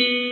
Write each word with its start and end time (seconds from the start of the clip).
thank 0.00 0.12
you 0.12 0.29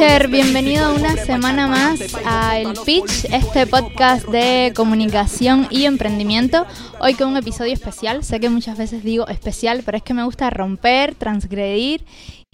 pitcher, 0.00 0.28
bienvenido 0.28 0.94
una 0.94 1.14
semana 1.16 1.66
más 1.66 2.00
a 2.24 2.58
El 2.58 2.72
Pitch, 2.86 3.26
este 3.26 3.66
podcast 3.66 4.26
de 4.28 4.72
comunicación 4.74 5.66
y 5.68 5.84
emprendimiento. 5.84 6.66
Hoy 7.00 7.12
con 7.12 7.28
un 7.28 7.36
episodio 7.36 7.74
especial, 7.74 8.24
sé 8.24 8.40
que 8.40 8.48
muchas 8.48 8.78
veces 8.78 9.04
digo 9.04 9.28
especial, 9.28 9.82
pero 9.84 9.98
es 9.98 10.02
que 10.02 10.14
me 10.14 10.24
gusta 10.24 10.48
romper, 10.48 11.14
transgredir 11.14 12.02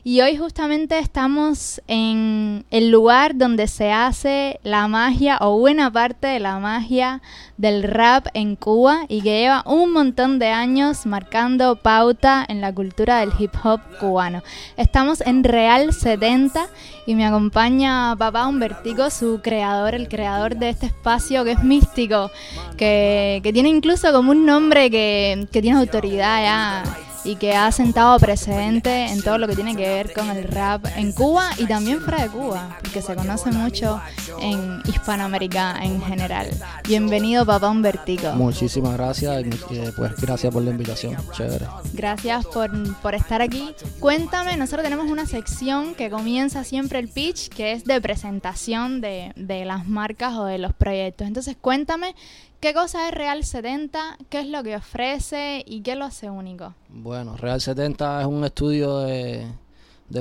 y 0.09 0.21
hoy 0.21 0.37
justamente 0.37 1.01
estamos 1.01 1.83
en 1.89 2.65
el 2.71 2.93
lugar 2.93 3.37
donde 3.37 3.67
se 3.67 3.91
hace 3.91 4.61
la 4.63 4.87
magia 4.87 5.37
o 5.41 5.59
buena 5.59 5.91
parte 5.91 6.29
de 6.29 6.39
la 6.39 6.61
magia 6.61 7.21
del 7.57 7.83
rap 7.83 8.29
en 8.33 8.55
Cuba 8.55 9.01
y 9.09 9.21
que 9.23 9.41
lleva 9.41 9.65
un 9.67 9.93
montón 9.93 10.39
de 10.39 10.47
años 10.47 11.07
marcando 11.07 11.75
pauta 11.75 12.47
en 12.49 12.61
la 12.61 12.73
cultura 12.73 13.19
del 13.19 13.33
hip 13.37 13.51
hop 13.65 13.81
cubano. 13.99 14.45
Estamos 14.77 15.23
en 15.23 15.43
Real 15.43 15.93
70 15.93 16.69
y 17.07 17.17
me 17.17 17.27
acompaña 17.27 18.15
papá 18.17 18.47
Humbertico, 18.47 19.11
su 19.11 19.41
creador, 19.43 19.97
el 19.97 20.07
creador 20.07 20.55
de 20.55 20.69
este 20.69 20.87
espacio 20.87 21.43
que 21.43 21.51
es 21.51 21.65
místico, 21.65 22.31
que, 22.77 23.41
tiene 23.53 23.71
incluso 23.71 24.13
como 24.13 24.31
un 24.31 24.47
nombre 24.47 24.89
que, 24.89 25.49
que 25.51 25.61
tiene 25.61 25.81
autoridad 25.81 26.43
ya 26.43 27.07
y 27.27 27.35
que 27.37 27.57
ha 27.57 27.73
sentado 27.73 28.19
precedente 28.21 29.07
en 29.07 29.21
todo 29.21 29.37
lo 29.37 29.49
que 29.49 29.57
tiene 29.57 29.75
que 29.75 29.89
ver 29.89 30.13
con 30.13 30.31
el 30.31 30.45
rap 30.45 30.87
en 30.97 31.13
Cuba 31.13 31.51
y 31.59 31.67
también 31.67 32.01
fuera 32.01 32.23
de 32.23 32.29
Cuba, 32.29 32.79
porque 32.81 33.03
se 33.03 33.17
conoce 33.17 33.51
mucho 33.51 34.01
en 34.41 34.81
Hispanoamérica 34.85 35.77
en 35.83 36.01
general. 36.01 36.49
Bienvenido, 36.87 37.45
papá 37.45 37.69
Humbertico. 37.69 38.31
Muchísimas 38.33 38.93
gracias 38.97 39.45
y 39.45 39.91
pues 39.97 40.17
gracias 40.21 40.53
por 40.53 40.63
la 40.63 40.71
invitación. 40.71 41.17
Chévere. 41.33 41.67
Gracias 41.95 42.47
por, 42.47 42.71
por 43.01 43.15
estar 43.17 43.43
aquí. 43.43 43.75
Cuéntame, 43.99 44.57
nosotros 44.57 44.85
tenemos 44.85 45.11
una 45.11 45.27
sección 45.27 45.97
que 45.97 46.11
comienza 46.11 46.63
siempre 46.63 47.01
el 47.01 47.09
pitch, 47.09 47.49
que 47.49 47.73
es 47.73 47.85
de 47.85 48.01
presentación 48.01 49.01
de, 49.01 49.33
de 49.35 49.65
las 49.65 49.89
marcas 49.89 50.35
o 50.35 50.45
de 50.45 50.59
los 50.59 50.73
proyectos. 50.73 51.27
Entonces, 51.27 51.57
cuéntame 51.61 52.15
¿Qué 52.61 52.73
cosa 52.73 53.07
es 53.07 53.15
Real 53.15 53.45
70? 53.45 54.17
¿Qué 54.31 54.41
es 54.41 54.49
lo 54.49 54.63
que 54.63 54.77
ofrece 54.77 55.63
y 55.67 55.83
qué 55.83 55.95
lo 55.95 56.07
hace 56.07 56.31
único? 56.31 56.75
Bueno, 56.89 57.37
Real 57.37 57.61
70 57.61 58.23
es 58.23 58.27
un 58.27 58.45
estudio 58.45 59.01
de, 59.01 59.47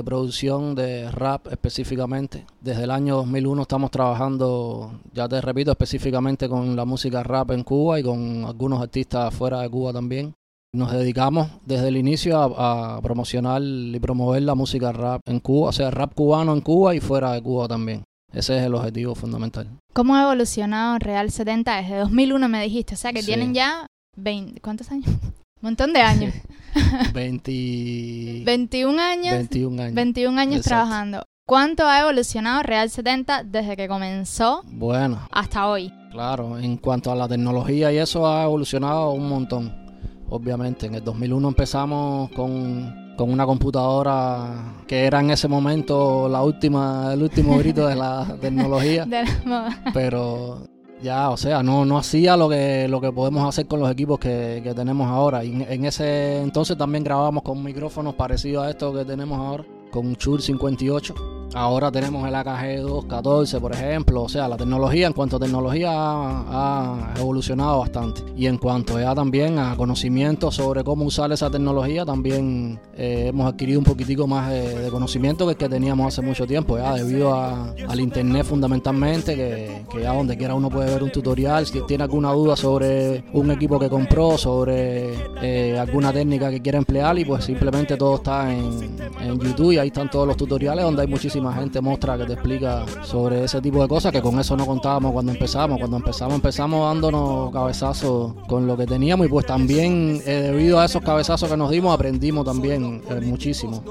producción 0.04 0.74
de 0.74 1.10
rap 1.10 1.46
específicamente. 1.48 2.44
Desde 2.60 2.84
el 2.84 2.90
año 2.90 3.16
2001 3.16 3.62
estamos 3.62 3.90
trabajando, 3.90 5.00
ya 5.14 5.26
te 5.26 5.40
repito, 5.40 5.70
específicamente 5.70 6.46
con 6.46 6.76
la 6.76 6.84
música 6.84 7.22
rap 7.22 7.52
en 7.52 7.64
Cuba 7.64 7.98
y 7.98 8.02
con 8.02 8.44
algunos 8.44 8.82
artistas 8.82 9.34
fuera 9.34 9.62
de 9.62 9.70
Cuba 9.70 9.94
también. 9.94 10.34
Nos 10.74 10.92
dedicamos 10.92 11.48
desde 11.64 11.88
el 11.88 11.96
inicio 11.96 12.38
a, 12.38 12.96
a, 12.96 13.00
promocionar 13.00 13.62
y 13.62 13.98
promover 13.98 14.42
la 14.42 14.54
música 14.54 14.92
rap 14.92 15.22
en 15.24 15.40
Cuba, 15.40 15.70
o 15.70 15.72
sea, 15.72 15.90
rap 15.90 16.12
cubano 16.12 16.52
en 16.52 16.60
Cuba 16.60 16.94
y 16.94 17.00
fuera 17.00 17.32
de 17.32 17.42
Cuba 17.42 17.66
también. 17.66 18.04
Ese 18.32 18.58
es 18.58 18.64
el 18.64 18.74
objetivo 18.74 19.14
fundamental. 19.14 19.68
¿Cómo 19.92 20.14
ha 20.14 20.24
evolucionado 20.24 20.98
Real 20.98 21.30
70 21.30 21.76
desde 21.76 21.96
2001 21.98 22.48
me 22.48 22.62
dijiste? 22.62 22.94
O 22.94 22.96
sea 22.98 23.12
que 23.12 23.22
tienen 23.22 23.54
ya 23.54 23.86
20, 24.16 24.60
¿cuántos 24.60 24.90
años? 24.90 25.06
Un 25.06 25.32
montón 25.62 25.92
de 25.92 26.00
años. 26.00 26.34
20... 27.14 28.42
21 28.44 29.00
años. 29.00 29.34
21 29.34 29.82
años. 29.82 29.94
21 29.94 30.40
años 30.40 30.62
trabajando. 30.62 31.22
¿Cuánto 31.48 31.86
ha 31.86 32.00
evolucionado 32.00 32.62
Real 32.62 32.90
70 32.90 33.44
desde 33.44 33.76
que 33.76 33.86
comenzó? 33.86 34.62
Bueno. 34.66 35.28
Hasta 35.30 35.68
hoy. 35.68 35.92
Claro, 36.10 36.58
en 36.58 36.76
cuanto 36.76 37.12
a 37.12 37.14
la 37.14 37.28
tecnología 37.28 37.92
y 37.92 37.98
eso 37.98 38.26
ha 38.26 38.42
evolucionado 38.42 39.12
un 39.12 39.28
montón, 39.28 39.72
obviamente. 40.28 40.86
En 40.86 40.96
el 40.96 41.04
2001 41.04 41.48
empezamos 41.48 42.30
con 42.32 43.05
con 43.16 43.30
una 43.30 43.46
computadora 43.46 44.74
que 44.86 45.04
era 45.04 45.20
en 45.20 45.30
ese 45.30 45.48
momento 45.48 46.28
la 46.28 46.42
última, 46.42 47.12
el 47.12 47.22
último 47.22 47.58
grito 47.58 47.86
de 47.86 47.96
la 47.96 48.36
tecnología. 48.40 49.06
Pero 49.92 50.60
ya, 51.02 51.30
o 51.30 51.36
sea, 51.36 51.62
no, 51.62 51.84
no 51.84 51.98
hacía 51.98 52.36
lo 52.36 52.48
que, 52.48 52.88
lo 52.88 53.00
que 53.00 53.12
podemos 53.12 53.48
hacer 53.48 53.66
con 53.66 53.80
los 53.80 53.90
equipos 53.90 54.18
que, 54.18 54.60
que 54.62 54.74
tenemos 54.74 55.08
ahora. 55.08 55.44
Y 55.44 55.64
en, 55.68 55.84
ese 55.84 56.42
entonces 56.42 56.76
también 56.76 57.04
grabábamos 57.04 57.42
con 57.42 57.62
micrófonos 57.62 58.14
parecidos 58.14 58.64
a 58.66 58.70
estos 58.70 58.96
que 58.96 59.04
tenemos 59.04 59.38
ahora, 59.38 59.64
con 59.90 60.06
un 60.06 60.14
Shure 60.14 60.42
58 60.42 61.35
Ahora 61.54 61.90
tenemos 61.90 62.26
el 62.28 62.34
AKG 62.34 62.82
214, 62.82 63.60
por 63.60 63.72
ejemplo. 63.72 64.22
O 64.22 64.28
sea, 64.28 64.48
la 64.48 64.56
tecnología, 64.56 65.06
en 65.06 65.12
cuanto 65.12 65.36
a 65.36 65.40
tecnología, 65.40 65.90
ha, 65.90 67.14
evolucionado 67.16 67.80
bastante. 67.80 68.22
Y 68.36 68.46
en 68.46 68.58
cuanto 68.58 68.98
ya 68.98 69.14
también 69.14 69.58
a 69.58 69.76
conocimiento 69.76 70.50
sobre 70.50 70.84
cómo 70.84 71.04
usar 71.04 71.32
esa 71.32 71.50
tecnología, 71.50 72.04
también 72.04 72.78
eh, 72.94 73.26
hemos 73.28 73.52
adquirido 73.52 73.78
un 73.78 73.84
poquitico 73.84 74.26
más 74.26 74.50
de, 74.50 74.88
conocimiento 74.90 75.46
que 75.46 75.52
el 75.52 75.56
que 75.56 75.68
teníamos 75.68 76.08
hace 76.08 76.22
mucho 76.22 76.46
tiempo, 76.46 76.78
ya 76.78 76.94
debido 76.94 77.34
al 77.34 78.00
internet 78.00 78.44
fundamentalmente, 78.44 79.34
que, 79.34 80.02
ya 80.02 80.12
donde 80.12 80.36
quiera 80.36 80.54
uno 80.54 80.68
puede 80.68 80.90
ver 80.90 81.02
un 81.02 81.10
tutorial. 81.10 81.66
Si 81.66 81.80
tiene 81.86 82.04
alguna 82.04 82.32
duda 82.32 82.56
sobre 82.56 83.24
un 83.32 83.50
equipo 83.50 83.78
que 83.78 83.88
compró, 83.88 84.36
sobre 84.36 85.14
eh, 85.42 85.78
alguna 85.78 86.12
técnica 86.12 86.50
que 86.50 86.60
quiera 86.60 86.78
emplear, 86.78 87.18
y 87.18 87.24
pues 87.24 87.44
simplemente 87.44 87.96
todo 87.96 88.16
está 88.16 88.52
en, 88.52 88.96
en 89.20 89.38
YouTube 89.38 89.72
y 89.72 89.78
ahí 89.78 89.88
están 89.88 90.10
todos 90.10 90.26
los 90.26 90.36
tutoriales 90.36 90.84
donde 90.84 91.02
hay 91.02 91.08
muchísimas 91.08 91.35
gente 91.52 91.80
muestra 91.80 92.16
que 92.18 92.24
te 92.24 92.32
explica 92.34 92.84
sobre 93.02 93.44
ese 93.44 93.60
tipo 93.60 93.82
de 93.82 93.88
cosas 93.88 94.12
que 94.12 94.22
con 94.22 94.38
eso 94.38 94.56
no 94.56 94.66
contábamos 94.66 95.12
cuando 95.12 95.32
empezamos. 95.32 95.78
Cuando 95.78 95.96
empezamos, 95.96 96.34
empezamos 96.34 96.86
dándonos 96.86 97.52
cabezazos 97.52 98.34
con 98.46 98.66
lo 98.66 98.76
que 98.76 98.86
teníamos 98.86 99.26
y 99.26 99.28
pues 99.28 99.46
también 99.46 100.20
eh, 100.26 100.50
debido 100.52 100.78
a 100.80 100.84
esos 100.84 101.02
cabezazos 101.02 101.48
que 101.48 101.56
nos 101.56 101.70
dimos 101.70 101.94
aprendimos 101.94 102.44
también 102.44 103.02
eh, 103.08 103.20
muchísimo. 103.22 103.82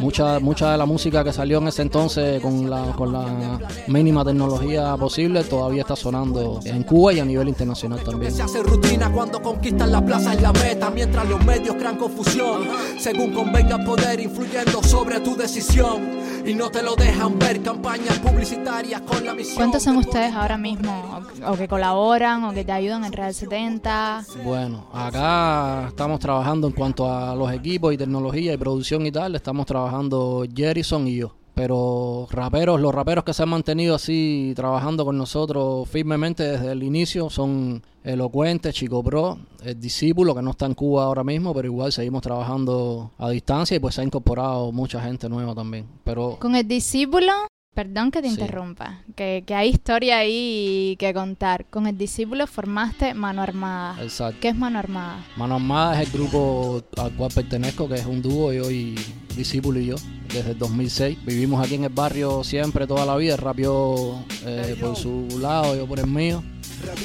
Mucha, 0.00 0.40
mucha 0.40 0.72
de 0.72 0.78
la 0.78 0.86
música 0.86 1.24
que 1.24 1.32
salió 1.32 1.58
en 1.58 1.68
ese 1.68 1.82
entonces 1.82 2.40
con 2.40 2.68
la, 2.68 2.92
con 2.96 3.12
la 3.12 3.58
mínima 3.88 4.24
tecnología 4.24 4.96
posible 4.96 5.44
todavía 5.44 5.82
está 5.82 5.96
sonando 5.96 6.60
en 6.64 6.82
Cuba 6.82 7.12
y 7.12 7.20
a 7.20 7.24
nivel 7.24 7.48
internacional 7.48 8.02
también. 8.02 8.32
Se 8.32 8.42
hace 8.42 8.62
rutina 8.62 9.10
cuando 9.12 9.40
conquistan 9.42 9.92
la 9.92 10.04
plaza 10.04 10.34
en 10.34 10.42
la 10.42 10.52
meta, 10.52 10.90
mientras 10.90 11.28
los 11.28 11.44
medios 11.44 11.76
crean 11.76 11.96
confusión, 11.96 12.62
según 12.98 13.32
convenga 13.32 13.78
poder 13.84 14.20
influyendo 14.20 14.82
sobre 14.82 15.20
tu 15.20 15.36
decisión 15.36 16.25
y 16.46 16.54
no 16.54 16.70
te 16.70 16.82
lo 16.82 16.94
dejan 16.94 17.38
ver 17.38 17.60
campañas 17.60 18.18
publicitarias 18.20 19.00
con 19.00 19.24
la 19.24 19.34
misión. 19.34 19.56
¿Cuántos 19.56 19.82
son 19.82 19.96
ustedes 19.96 20.32
ahora 20.32 20.56
mismo 20.56 21.20
o, 21.44 21.56
que 21.56 21.66
colaboran 21.66 22.44
o 22.44 22.52
que 22.52 22.64
te 22.64 22.72
ayudan 22.72 23.04
en 23.04 23.12
Real 23.12 23.34
70? 23.34 24.24
Bueno, 24.44 24.86
acá 24.92 25.88
estamos 25.88 26.20
trabajando 26.20 26.68
en 26.68 26.72
cuanto 26.72 27.10
a 27.10 27.34
los 27.34 27.52
equipos 27.52 27.92
y 27.92 27.96
tecnología 27.96 28.52
y 28.52 28.56
producción 28.56 29.04
y 29.06 29.12
tal, 29.12 29.34
estamos 29.34 29.66
trabajando 29.66 30.44
Jerison 30.54 31.08
y 31.08 31.16
yo 31.16 31.34
pero 31.56 32.28
raperos, 32.30 32.78
los 32.78 32.94
raperos 32.94 33.24
que 33.24 33.32
se 33.32 33.42
han 33.42 33.48
mantenido 33.48 33.94
así 33.94 34.52
trabajando 34.54 35.06
con 35.06 35.16
nosotros 35.16 35.88
firmemente 35.88 36.42
desde 36.42 36.72
el 36.72 36.82
inicio 36.82 37.30
son 37.30 37.82
Elocuente, 38.04 38.74
Chico 38.74 39.02
Pro, 39.02 39.38
el 39.64 39.80
discípulo 39.80 40.34
que 40.34 40.42
no 40.42 40.50
está 40.50 40.66
en 40.66 40.74
Cuba 40.74 41.04
ahora 41.04 41.24
mismo, 41.24 41.54
pero 41.54 41.66
igual 41.66 41.92
seguimos 41.92 42.20
trabajando 42.20 43.10
a 43.16 43.30
distancia 43.30 43.74
y 43.74 43.80
pues 43.80 43.94
se 43.94 44.02
ha 44.02 44.04
incorporado 44.04 44.70
mucha 44.70 45.00
gente 45.00 45.30
nueva 45.30 45.54
también. 45.54 45.86
Pero 46.04 46.36
con 46.38 46.54
el 46.56 46.68
discípulo 46.68 47.32
Perdón 47.76 48.10
que 48.10 48.22
te 48.22 48.28
interrumpa, 48.28 49.02
que, 49.14 49.44
que, 49.46 49.54
hay 49.54 49.68
historia 49.68 50.16
ahí 50.16 50.96
que 50.98 51.12
contar. 51.12 51.66
Con 51.66 51.86
el 51.86 51.98
discípulo 51.98 52.46
formaste 52.46 53.12
Mano 53.12 53.42
Armada. 53.42 54.02
Exacto. 54.02 54.38
¿Qué 54.40 54.48
es 54.48 54.56
Mano 54.56 54.78
Armada? 54.78 55.22
Mano 55.36 55.56
Armada 55.56 56.00
es 56.00 56.08
el 56.08 56.14
grupo 56.14 56.82
al 56.96 57.12
cual 57.12 57.30
pertenezco, 57.34 57.86
que 57.86 57.96
es 57.96 58.06
un 58.06 58.22
dúo, 58.22 58.50
yo 58.50 58.70
y 58.70 58.94
discípulo 59.36 59.78
y 59.78 59.88
yo, 59.88 59.96
desde 60.32 60.52
el 60.52 60.58
2006. 60.58 61.18
Vivimos 61.26 61.62
aquí 61.62 61.74
en 61.74 61.84
el 61.84 61.92
barrio 61.92 62.42
siempre, 62.44 62.86
toda 62.86 63.04
la 63.04 63.14
vida. 63.18 63.36
Rapió 63.36 64.24
eh, 64.46 64.74
por 64.80 64.96
su 64.96 65.38
lado, 65.38 65.76
yo 65.76 65.86
por 65.86 65.98
el 66.00 66.06
mío 66.06 66.42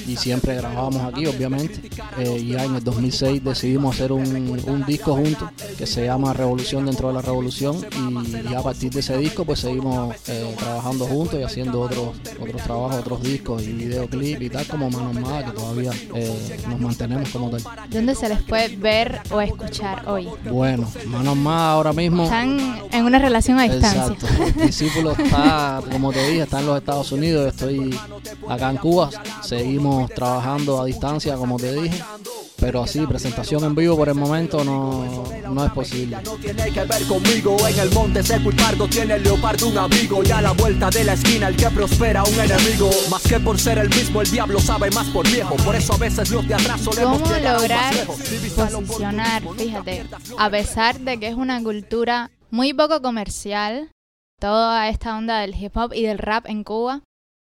y 0.07 0.17
siempre 0.17 0.55
grabábamos 0.55 1.13
aquí, 1.13 1.25
obviamente. 1.25 1.89
Eh, 2.17 2.45
ya 2.45 2.65
en 2.65 2.75
el 2.75 2.83
2006 2.83 3.43
decidimos 3.43 3.95
hacer 3.95 4.11
un, 4.11 4.85
disco 4.85 5.15
juntos 5.15 5.49
que 5.77 5.85
se 5.85 6.05
llama 6.05 6.33
Revolución 6.33 6.85
dentro 6.85 7.09
de 7.09 7.13
la 7.13 7.21
Revolución 7.21 7.77
y, 8.49 8.53
a 8.53 8.61
partir 8.61 8.91
de 8.91 8.99
ese 8.99 9.17
disco 9.17 9.45
pues 9.45 9.59
seguimos 9.59 10.15
eh, 10.27 10.55
trabajando 10.57 11.05
juntos 11.05 11.39
y 11.39 11.43
haciendo 11.43 11.81
otros 11.81 12.09
otros 12.39 12.63
trabajos, 12.63 12.95
otros 12.95 13.21
discos 13.21 13.61
y 13.63 13.73
videoclips 13.73 14.41
y 14.41 14.49
tal 14.49 14.65
como 14.65 14.89
Manos 14.89 15.13
Más 15.21 15.43
que 15.43 15.51
todavía 15.51 15.91
eh, 16.15 16.59
nos 16.67 16.79
mantenemos 16.79 17.29
como 17.29 17.49
tal. 17.49 17.61
¿Dónde 17.89 18.15
se 18.15 18.29
les 18.29 18.41
puede 18.41 18.75
ver 18.75 19.19
o 19.29 19.39
escuchar 19.41 20.07
hoy? 20.07 20.27
Bueno, 20.49 20.89
Manos 21.05 21.37
Más 21.37 21.61
ahora 21.61 21.93
mismo... 21.93 22.23
Están 22.23 22.81
en 22.91 23.05
una 23.05 23.19
relación 23.19 23.59
a 23.59 23.63
distancia. 23.63 24.13
Exacto. 24.13 24.27
El 24.43 24.67
discípulo 24.67 25.11
está, 25.11 25.81
como 25.91 26.11
te 26.11 26.27
dije, 26.27 26.43
está 26.43 26.59
en 26.59 26.65
los 26.65 26.77
Estados 26.77 27.11
Unidos, 27.11 27.47
estoy 27.47 27.95
acá 28.47 28.69
en 28.69 28.77
Cuba. 28.77 29.09
Seguimos 29.51 30.09
trabajando 30.11 30.81
a 30.81 30.85
distancia, 30.85 31.35
como 31.35 31.57
te 31.57 31.73
dije. 31.73 32.01
pero 32.55 32.83
así, 32.83 33.05
presentación 33.05 33.65
en 33.65 33.75
vivo 33.75 33.97
por 33.97 34.07
el 34.07 34.15
momento 34.15 34.63
no, 34.63 35.25
no 35.51 35.65
es 35.65 35.71
posible. 35.73 36.19
No 36.23 36.37
tiene 36.37 36.71
que 36.71 36.85
ver 36.85 37.03
conmigo, 37.05 37.57
en 37.67 37.79
el 37.79 37.91
monte 37.91 38.23
seco 38.23 38.49
tiene 38.89 39.15
el 39.15 39.23
leopardo 39.23 39.67
un 39.67 39.77
amigo 39.77 40.23
y 40.23 40.31
a 40.31 40.41
la 40.41 40.53
vuelta 40.53 40.89
de 40.89 41.03
la 41.03 41.13
esquina 41.15 41.49
el 41.49 41.57
que 41.57 41.69
prospera 41.69 42.23
un 42.23 42.33
enemigo. 42.33 42.89
Más 43.09 43.23
que 43.23 43.41
por 43.41 43.59
ser 43.59 43.79
el 43.79 43.89
mismo, 43.89 44.21
el 44.21 44.31
diablo 44.31 44.57
sabe 44.61 44.89
más 44.91 45.09
por 45.09 45.29
viejo, 45.29 45.57
por 45.57 45.75
eso 45.75 45.95
a 45.95 45.97
veces 45.97 46.31
los 46.31 46.47
de 46.47 46.53
atrás 46.53 46.79
solemos 46.79 47.21
¿Cómo 47.21 47.35
lograr 47.35 47.93
posicionar, 48.55 49.43
fíjate, 49.57 50.05
a 50.37 50.49
pesar 50.49 50.97
de 50.97 51.19
que 51.19 51.27
es 51.27 51.35
una 51.35 51.61
cultura 51.61 52.31
muy 52.51 52.73
poco 52.73 53.01
comercial, 53.01 53.91
toda 54.39 54.87
esta 54.87 55.17
onda 55.17 55.39
del 55.39 55.61
hip 55.61 55.75
hop 55.75 55.91
y 55.93 56.03
del 56.03 56.19
rap 56.19 56.45
en 56.47 56.63
Cuba, 56.63 57.01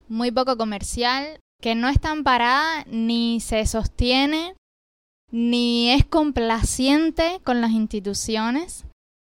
muy 0.07 0.29
poco 0.29 0.55
comercial, 0.55 1.39
que 1.65 1.73
no 1.73 1.89
es 1.89 1.99
tan 1.99 2.23
parada 2.23 2.85
ni 2.91 3.39
se 3.39 3.65
sostiene 3.65 4.53
ni 5.31 5.89
es 5.89 6.05
complaciente 6.05 7.39
con 7.43 7.59
las 7.59 7.71
instituciones, 7.71 8.85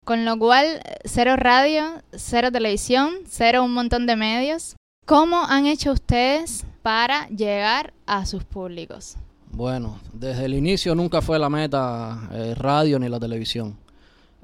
con 0.04 0.26
lo 0.26 0.40
cual 0.40 0.82
cero 1.06 1.36
radio, 1.36 2.02
cero 2.12 2.52
televisión, 2.52 3.14
cero 3.28 3.64
un 3.64 3.76
montón 3.76 4.08
de 4.08 4.16
medios. 4.16 4.76
¿Cómo 5.06 5.46
han 5.46 5.68
hecho 5.68 5.92
ustedes 5.92 6.66
para 6.82 7.28
llegar 7.28 7.94
a 8.08 8.26
sus 8.26 8.44
públicos? 8.44 9.16
Bueno, 9.52 10.00
desde 10.12 10.46
el 10.46 10.56
inicio 10.56 10.96
nunca 10.96 11.22
fue 11.22 11.38
la 11.38 11.52
meta 11.52 12.30
eh, 12.32 12.56
radio 12.56 12.98
ni 12.98 13.10
la 13.10 13.20
televisión. 13.20 13.78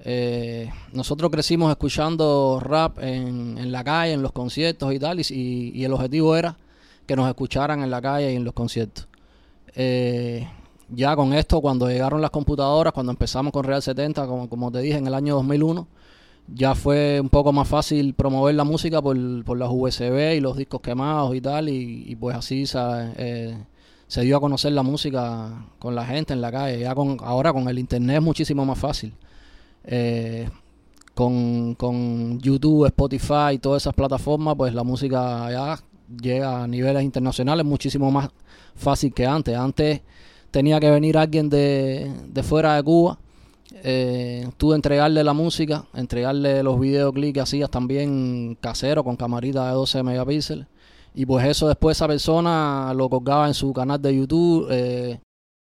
Eh, 0.03 0.69
nosotros 0.93 1.31
crecimos 1.31 1.71
escuchando 1.71 2.59
rap 2.61 2.99
en, 2.99 3.71
la 3.71 3.83
calle, 3.83 4.13
en 4.13 4.21
los 4.21 4.31
conciertos 4.31 4.93
y 4.93 4.99
tal, 4.99 5.19
y, 5.19 5.83
el 5.83 5.91
objetivo 5.91 6.35
era 6.35 6.55
que 7.09 7.15
nos 7.15 7.27
escucharan 7.27 7.81
en 7.81 7.89
la 7.89 7.99
calle 8.03 8.31
y 8.31 8.35
en 8.35 8.43
los 8.43 8.53
conciertos. 8.53 9.07
Eh, 9.73 10.47
ya 10.89 11.15
con 11.15 11.33
esto, 11.33 11.59
cuando 11.59 11.89
llegaron 11.89 12.21
las 12.21 12.29
computadoras, 12.29 12.93
cuando 12.93 13.11
empezamos 13.11 13.51
con 13.51 13.63
Real 13.63 13.81
70, 13.81 14.27
como, 14.27 14.47
como 14.47 14.71
te 14.71 14.77
dije, 14.77 14.99
en 14.99 15.07
el 15.07 15.15
año 15.15 15.33
2001, 15.33 15.87
ya 16.53 16.75
fue 16.75 17.19
un 17.19 17.29
poco 17.29 17.51
más 17.51 17.67
fácil 17.67 18.13
promover 18.13 18.53
la 18.53 18.63
música 18.63 19.01
por, 19.01 19.17
por 19.43 19.57
las 19.57 19.69
USB 19.71 20.35
y 20.35 20.39
los 20.39 20.55
discos 20.55 20.81
quemados 20.81 21.35
y 21.35 21.41
tal, 21.41 21.69
y, 21.69 22.15
pues 22.19 22.35
así 22.35 22.65
eh, 23.17 23.57
se 24.05 24.21
dio 24.21 24.37
a 24.37 24.39
conocer 24.39 24.73
la 24.73 24.83
música 24.83 25.65
con 25.79 25.95
la 25.95 26.05
gente 26.05 26.33
en 26.33 26.41
la 26.41 26.51
calle. 26.51 26.79
Ya 26.79 26.93
con, 26.93 27.17
ahora 27.21 27.51
con 27.53 27.67
el 27.69 27.79
internet 27.79 28.17
es 28.17 28.23
muchísimo 28.23 28.65
más 28.65 28.77
fácil. 28.77 29.15
Eh, 29.83 30.47
con, 31.15 31.73
con 31.73 32.39
YouTube, 32.39 32.85
Spotify 32.85 33.53
y 33.53 33.57
todas 33.57 33.81
esas 33.81 33.95
plataformas, 33.95 34.53
pues 34.55 34.75
la 34.75 34.83
música 34.83 35.49
ya 35.51 35.79
llega 36.21 36.63
a 36.63 36.67
niveles 36.67 37.03
internacionales 37.03 37.65
muchísimo 37.65 38.11
más 38.11 38.29
fácil 38.75 39.13
que 39.13 39.25
antes. 39.25 39.55
Antes 39.55 40.01
tenía 40.51 40.79
que 40.79 40.89
venir 40.89 41.17
alguien 41.17 41.49
de, 41.49 42.11
de 42.27 42.43
fuera 42.43 42.75
de 42.75 42.83
Cuba. 42.83 43.19
Eh, 43.83 44.47
tú 44.57 44.73
entregarle 44.73 45.23
la 45.23 45.33
música, 45.33 45.85
entregarle 45.93 46.63
los 46.63 46.79
videoclips 46.79 47.33
que 47.33 47.41
hacías 47.41 47.69
también 47.69 48.57
casero 48.59 49.03
con 49.03 49.15
camarita 49.15 49.67
de 49.67 49.73
12 49.73 50.03
megapíxeles. 50.03 50.67
Y 51.13 51.25
pues 51.25 51.45
eso 51.45 51.67
después 51.67 51.97
esa 51.97 52.07
persona 52.07 52.93
lo 52.95 53.09
colgaba 53.09 53.47
en 53.47 53.53
su 53.53 53.73
canal 53.73 54.01
de 54.01 54.15
YouTube. 54.15 54.67
Eh, 54.71 55.19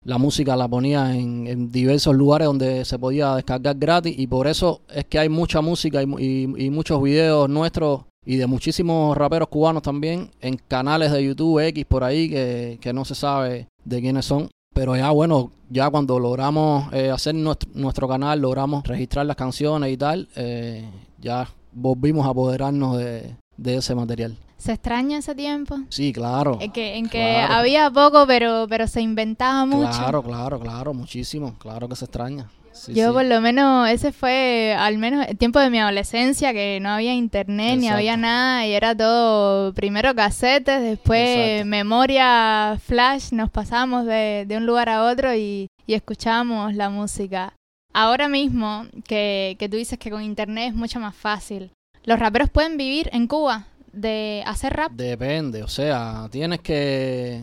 la 0.04 0.18
música 0.18 0.56
la 0.56 0.68
ponía 0.68 1.16
en, 1.16 1.72
diversos 1.72 2.16
lugares 2.16 2.48
donde 2.48 2.86
se 2.86 2.98
podía 2.98 3.36
descargar 3.36 3.76
gratis. 3.78 4.18
Y 4.18 4.28
por 4.28 4.48
eso 4.48 4.82
es 4.90 5.06
que 5.06 5.20
hay 5.20 5.30
mucha 5.30 5.62
música 5.62 6.02
y, 6.02 6.70
muchos 6.72 7.02
videos 7.02 7.50
nuestros 7.50 8.02
y 8.28 8.36
de 8.36 8.46
muchísimos 8.46 9.18
raperos 9.18 9.48
cubanos 9.48 9.82
también 9.82 10.30
en 10.42 10.58
canales 10.68 11.14
de 11.14 11.24
YouTube 11.24 11.60
X 11.60 11.86
por 11.86 12.04
ahí 12.04 12.30
que, 12.30 12.78
que 12.82 12.92
no 12.92 13.06
se 13.06 13.16
sabe 13.16 13.70
de 13.86 14.02
quiénes 14.02 14.26
son. 14.26 14.50
Pero 14.74 14.98
ya 14.98 15.10
bueno, 15.12 15.52
ya 15.70 15.90
cuando 15.90 16.20
logramos 16.20 16.92
eh, 16.94 17.10
hacer 17.10 17.34
nuestro, 17.34 18.08
canal, 18.08 18.42
logramos 18.42 18.84
registrar 18.86 19.26
las 19.26 19.38
canciones 19.38 19.92
y 19.94 19.98
tal, 19.98 20.28
eh, 20.36 20.88
ya 21.20 21.48
volvimos 21.72 22.28
a 22.28 22.32
apoderarnos 22.32 22.98
de, 22.98 23.38
ese 23.64 23.96
material. 23.96 24.38
¿Se 24.58 24.74
extraña 24.74 25.20
ese 25.20 25.34
tiempo? 25.34 25.78
Sí, 25.88 26.12
claro. 26.12 26.58
En 26.60 26.72
que, 26.72 26.98
en 26.98 27.08
que 27.08 27.38
había 27.38 27.90
poco, 27.90 28.28
pero, 28.28 28.66
pero 28.68 28.88
se 28.88 29.02
inventaba 29.02 29.66
mucho. 29.66 29.90
Claro, 29.90 30.22
claro, 30.22 30.60
claro, 30.60 30.94
muchísimo. 30.94 31.56
Claro 31.60 31.88
que 31.88 31.96
se 31.96 32.06
extraña 32.06 32.50
yo 32.88 33.14
por 33.14 33.26
lo 33.26 33.42
menos, 33.42 33.90
ese 33.90 34.12
fue 34.12 34.76
al 34.78 34.98
menos 34.98 35.28
el 35.28 35.38
tiempo 35.38 35.60
de 35.60 35.70
mi 35.70 35.80
adolescencia, 35.80 36.54
que 36.54 36.80
no 36.82 36.90
había 36.90 37.14
internet 37.14 37.78
ni 37.80 37.90
había 37.90 38.18
nada 38.18 38.66
y 38.66 38.74
era 38.74 38.96
todo 38.96 39.74
primero 39.74 40.14
casetes, 40.16 40.82
después 40.82 41.66
memoria 41.66 42.80
flash, 42.86 43.32
nos 43.32 43.50
pasamos 43.50 44.06
de, 44.06 44.46
de, 44.48 44.58
un 44.58 44.66
lugar 44.66 44.90
a 44.90 45.04
otro 45.04 45.34
y, 45.34 45.68
y 45.86 45.94
escuchábamos 45.94 46.76
la 46.76 46.90
música. 46.90 47.54
Ahora 47.94 48.28
mismo, 48.28 48.86
que, 49.08 49.56
que 49.58 49.70
tú 49.70 49.78
dices 49.78 49.98
que 49.98 50.12
con 50.12 50.22
internet 50.22 50.70
es 50.70 50.76
mucho 50.76 51.00
más 51.00 51.16
fácil, 51.16 51.72
¿los 52.04 52.20
raperos 52.20 52.50
pueden 52.50 52.78
vivir 52.78 53.10
en 53.12 53.28
Cuba 53.28 53.68
de 53.92 54.44
hacer 54.46 54.74
rap? 54.74 54.92
Depende, 54.92 55.64
o 55.64 55.68
sea, 55.68 56.28
tienes 56.32 56.60
que... 56.60 57.42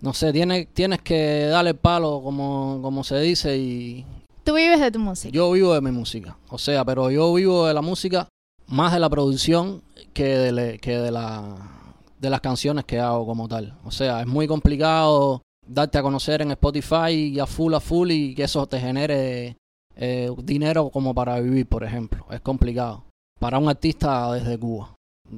No 0.00 0.14
sé, 0.14 0.32
tienes, 0.32 0.68
tienes 0.72 1.02
que 1.02 1.46
darle 1.46 1.74
palo, 1.74 2.22
como, 2.22 2.78
como 2.80 3.04
se 3.04 3.20
dice, 3.20 3.58
y, 3.58 4.06
Vives 4.52 4.80
de 4.80 4.90
tu 4.90 4.98
música. 4.98 5.32
Yo 5.32 5.50
vivo 5.52 5.74
de 5.74 5.80
mi 5.80 5.90
música. 5.90 6.36
O 6.48 6.58
sea, 6.58 6.84
pero 6.84 7.10
yo 7.10 7.32
vivo 7.34 7.66
de 7.66 7.74
la 7.74 7.82
música 7.82 8.28
más 8.66 8.92
de 8.92 9.00
la 9.00 9.10
producción 9.10 9.82
que 10.12 10.24
de, 10.24 10.78
que 10.78 10.98
de, 10.98 11.10
la, 11.10 11.56
de 12.18 12.30
las 12.30 12.40
canciones 12.40 12.84
que 12.84 12.98
hago 12.98 13.26
como 13.26 13.48
tal. 13.48 13.76
O 13.84 13.90
sea, 13.90 14.20
es 14.20 14.26
muy 14.26 14.46
complicado 14.46 15.42
darte 15.66 15.98
a 15.98 16.02
conocer 16.02 16.42
en 16.42 16.50
Spotify 16.52 17.12
y 17.12 17.38
a 17.38 17.46
full 17.46 17.74
a 17.74 17.80
full 17.80 18.10
y 18.10 18.34
que 18.34 18.44
eso 18.44 18.66
te 18.66 18.80
genere 18.80 19.56
eh, 19.96 20.30
dinero 20.42 20.90
como 20.90 21.14
para 21.14 21.40
vivir, 21.40 21.66
por 21.66 21.84
ejemplo. 21.84 22.26
Es 22.30 22.40
complicado. 22.40 23.04
Para 23.38 23.58
un 23.58 23.68
artista 23.68 24.32
desde 24.32 24.58
Cuba. 24.58 24.94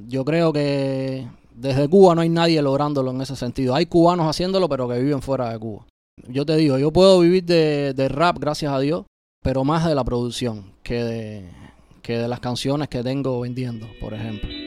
Yo 0.07 0.25
creo 0.25 0.51
que 0.51 1.27
desde 1.55 1.87
Cuba 1.87 2.15
no 2.15 2.21
hay 2.21 2.29
nadie 2.29 2.61
lográndolo 2.61 3.11
en 3.11 3.21
ese 3.21 3.35
sentido. 3.35 3.75
Hay 3.75 3.85
cubanos 3.85 4.27
haciéndolo, 4.27 4.67
pero 4.67 4.87
que 4.87 4.99
viven 4.99 5.21
fuera 5.21 5.51
de 5.51 5.59
Cuba 5.59 5.85
yo 6.27 6.45
te 6.45 6.55
digo, 6.55 6.77
yo 6.77 6.91
puedo 6.91 7.19
vivir 7.19 7.43
de, 7.45 7.93
de, 7.93 8.09
rap, 8.09 8.37
gracias 8.39 8.71
a 8.71 8.79
Dios, 8.79 9.05
pero 9.41 9.63
más 9.63 9.85
de 9.85 9.95
la 9.95 10.03
producción 10.03 10.73
que 10.83 11.03
de, 11.03 11.49
que 12.01 12.17
de 12.17 12.27
las 12.27 12.39
canciones 12.39 12.87
que 12.87 13.03
tengo 13.03 13.39
vendiendo, 13.41 13.87
por 13.99 14.13
ejemplo. 14.13 14.62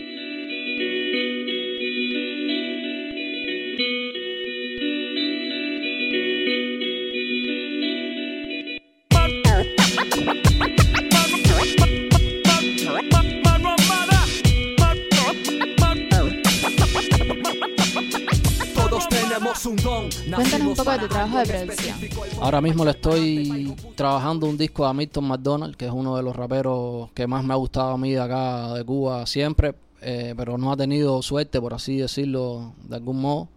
Tu 20.99 21.09
trabajo 21.09 21.39
de 21.39 21.47
producción. 21.47 21.97
Ahora 22.41 22.61
mismo 22.61 22.85
le 22.85 22.93
estoy 22.93 23.75
trabajando 23.95 24.47
un 24.47 24.57
disco 24.57 24.85
a 24.85 24.95
Milton 24.95 25.25
McDonald, 25.25 25.77
que 25.77 25.87
es 25.87 25.93
uno 25.93 26.17
de 26.17 26.23
los 26.23 26.35
raperos 26.35 27.11
que 27.13 27.27
más 27.27 27.45
me 27.45 27.55
ha 27.55 27.57
gustado 27.57 27.91
a 27.91 27.99
mí 27.99 28.13
de 28.13 28.21
acá 28.21 28.75
de 28.75 28.85
Cuba 28.85 29.27
siempre, 29.27 29.75
eh, 30.01 30.35
pero 30.37 30.59
no 30.59 30.73
ha 30.73 30.77
tenido 30.77 31.21
suerte, 31.23 31.61
por 31.61 31.75
así 31.75 31.97
decirlo, 31.97 32.75
de 32.85 32.97
algún 32.97 33.21
modo. 33.21 33.49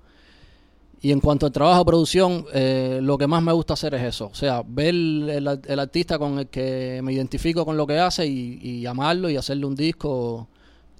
Y 1.02 1.12
en 1.12 1.22
cuanto 1.22 1.46
al 1.46 1.52
trabajo 1.54 1.80
de 1.80 1.86
producción, 1.86 2.46
eh, 2.54 3.00
lo 3.02 3.18
que 3.18 3.26
más 3.26 3.42
me 3.42 3.54
gusta 3.54 3.74
hacer 3.74 3.94
es 3.94 4.04
eso. 4.04 4.28
O 4.28 4.36
sea, 4.36 4.64
ver 4.68 4.94
el, 4.94 5.80
artista 5.80 6.20
con 6.20 6.40
el 6.40 6.48
que 6.48 7.00
me 7.04 7.14
identifico 7.14 7.64
con 7.64 7.78
lo 7.78 7.88
que 7.88 8.00
hace 8.00 8.28
y, 8.28 8.60
y 8.62 8.82
llamarlo 8.82 9.30
y 9.30 9.38
hacerle 9.38 9.66
un 9.66 9.76
disco, 9.76 10.48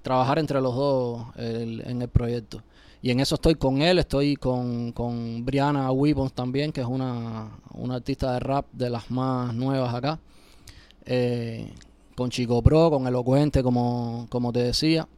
trabajar 0.02 0.38
entre 0.38 0.60
los 0.60 0.74
dos 0.74 1.26
en 1.36 2.00
el 2.00 2.08
proyecto. 2.08 2.62
Y 3.02 3.10
en 3.10 3.20
eso 3.20 3.36
estoy 3.36 3.54
con 3.54 3.80
él, 3.80 3.98
estoy 3.98 4.36
con, 4.36 4.92
con 4.92 5.44
Brianna 5.44 5.90
Weapons 5.90 6.32
también, 6.32 6.70
que 6.70 6.82
es 6.82 6.86
una, 6.86 7.58
una 7.72 7.94
artista 7.96 8.34
de 8.34 8.40
rap 8.40 8.66
de 8.72 8.90
las 8.90 9.10
más 9.10 9.54
nuevas 9.54 9.94
acá. 9.94 10.20
Eh, 11.06 11.72
con 12.14 12.28
Chico 12.28 12.62
Pro, 12.62 12.90
con 12.90 13.06
Elocuente, 13.06 13.62
como, 13.62 14.26
como 14.28 14.52
te 14.52 14.62
decía. 14.62 15.08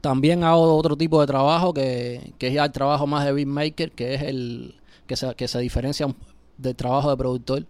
También 0.00 0.42
hago 0.42 0.74
otro 0.74 0.96
tipo 0.96 1.20
de 1.20 1.26
trabajo 1.26 1.74
que, 1.74 2.32
que 2.38 2.48
es 2.48 2.54
ya 2.54 2.64
el 2.64 2.72
trabajo 2.72 3.06
más 3.06 3.26
de 3.26 3.32
beatmaker, 3.32 3.92
que 3.92 4.14
es 4.14 4.22
el 4.22 4.74
que 5.06 5.16
se, 5.16 5.34
que 5.34 5.48
se 5.48 5.58
diferencia 5.58 6.06
del 6.56 6.74
trabajo 6.74 7.10
de 7.10 7.16
productor. 7.18 7.66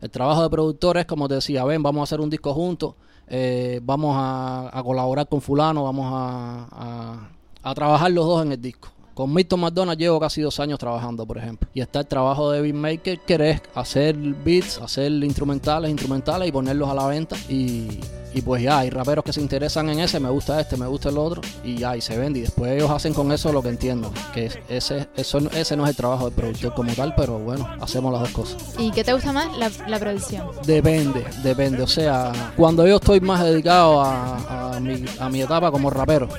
El 0.00 0.10
trabajo 0.10 0.42
de 0.42 0.50
productor 0.50 0.96
es 0.96 1.04
como 1.04 1.28
te 1.28 1.34
decía, 1.34 1.64
ven, 1.64 1.82
vamos 1.82 2.00
a 2.00 2.04
hacer 2.04 2.20
un 2.20 2.30
disco 2.30 2.54
juntos, 2.54 2.94
eh, 3.28 3.80
vamos 3.82 4.16
a, 4.18 4.82
colaborar 4.82 5.28
con 5.28 5.42
fulano, 5.42 5.84
vamos 5.84 6.06
a 6.10 6.68
a 6.72 7.41
trabajar 7.74 8.10
los 8.10 8.26
dos 8.26 8.44
en 8.44 8.52
el 8.52 8.60
disco. 8.60 8.88
Con 9.14 9.32
Milton 9.32 9.60
McDonald 9.60 9.98
llevo 9.98 10.18
casi 10.18 10.40
dos 10.40 10.58
años 10.58 10.78
trabajando, 10.78 11.26
por 11.26 11.36
ejemplo. 11.36 11.68
Y 11.74 11.82
está 11.82 12.00
el 12.00 12.06
trabajo 12.06 12.50
de 12.50 12.62
beatmaker, 12.62 13.20
que 13.20 13.50
es 13.50 13.62
hacer 13.74 14.16
beats, 14.16 14.78
hacer 14.78 15.12
instrumentales, 15.12 15.90
instrumentales 15.90 16.48
y 16.48 16.52
ponerlos 16.52 16.88
a 16.88 16.94
la 16.94 17.06
venta 17.06 17.36
y, 17.46 18.00
y 18.32 18.40
pues 18.40 18.62
ya, 18.62 18.78
hay 18.78 18.88
raperos 18.88 19.22
que 19.22 19.34
se 19.34 19.42
interesan 19.42 19.90
en 19.90 20.00
ese, 20.00 20.18
me 20.18 20.30
gusta 20.30 20.58
este, 20.58 20.78
me 20.78 20.86
gusta 20.86 21.10
el 21.10 21.18
otro, 21.18 21.42
y 21.62 21.76
ya, 21.76 21.94
y 21.94 22.00
se 22.00 22.16
vende. 22.16 22.38
Y 22.38 22.42
después 22.42 22.72
ellos 22.72 22.90
hacen 22.90 23.12
con 23.12 23.30
eso 23.32 23.52
lo 23.52 23.62
que 23.62 23.68
entiendo, 23.68 24.10
que 24.32 24.46
ese, 24.70 25.08
eso, 25.14 25.38
ese 25.52 25.76
no 25.76 25.84
es 25.84 25.90
el 25.90 25.96
trabajo 25.96 26.24
del 26.24 26.34
productor 26.34 26.72
como 26.72 26.94
tal, 26.94 27.14
pero 27.14 27.38
bueno, 27.38 27.68
hacemos 27.82 28.14
las 28.14 28.22
dos 28.22 28.30
cosas. 28.30 28.74
¿Y 28.78 28.90
qué 28.92 29.04
te 29.04 29.12
gusta 29.12 29.30
más? 29.30 29.54
La, 29.58 29.70
la 29.88 29.98
producción. 29.98 30.46
Depende, 30.64 31.22
depende. 31.42 31.82
O 31.82 31.86
sea, 31.86 32.32
cuando 32.56 32.86
yo 32.86 32.96
estoy 32.96 33.20
más 33.20 33.44
dedicado 33.44 34.00
a, 34.00 34.72
a, 34.76 34.80
mi, 34.80 35.04
a 35.20 35.28
mi 35.28 35.42
etapa 35.42 35.70
como 35.70 35.90
rapero, 35.90 36.30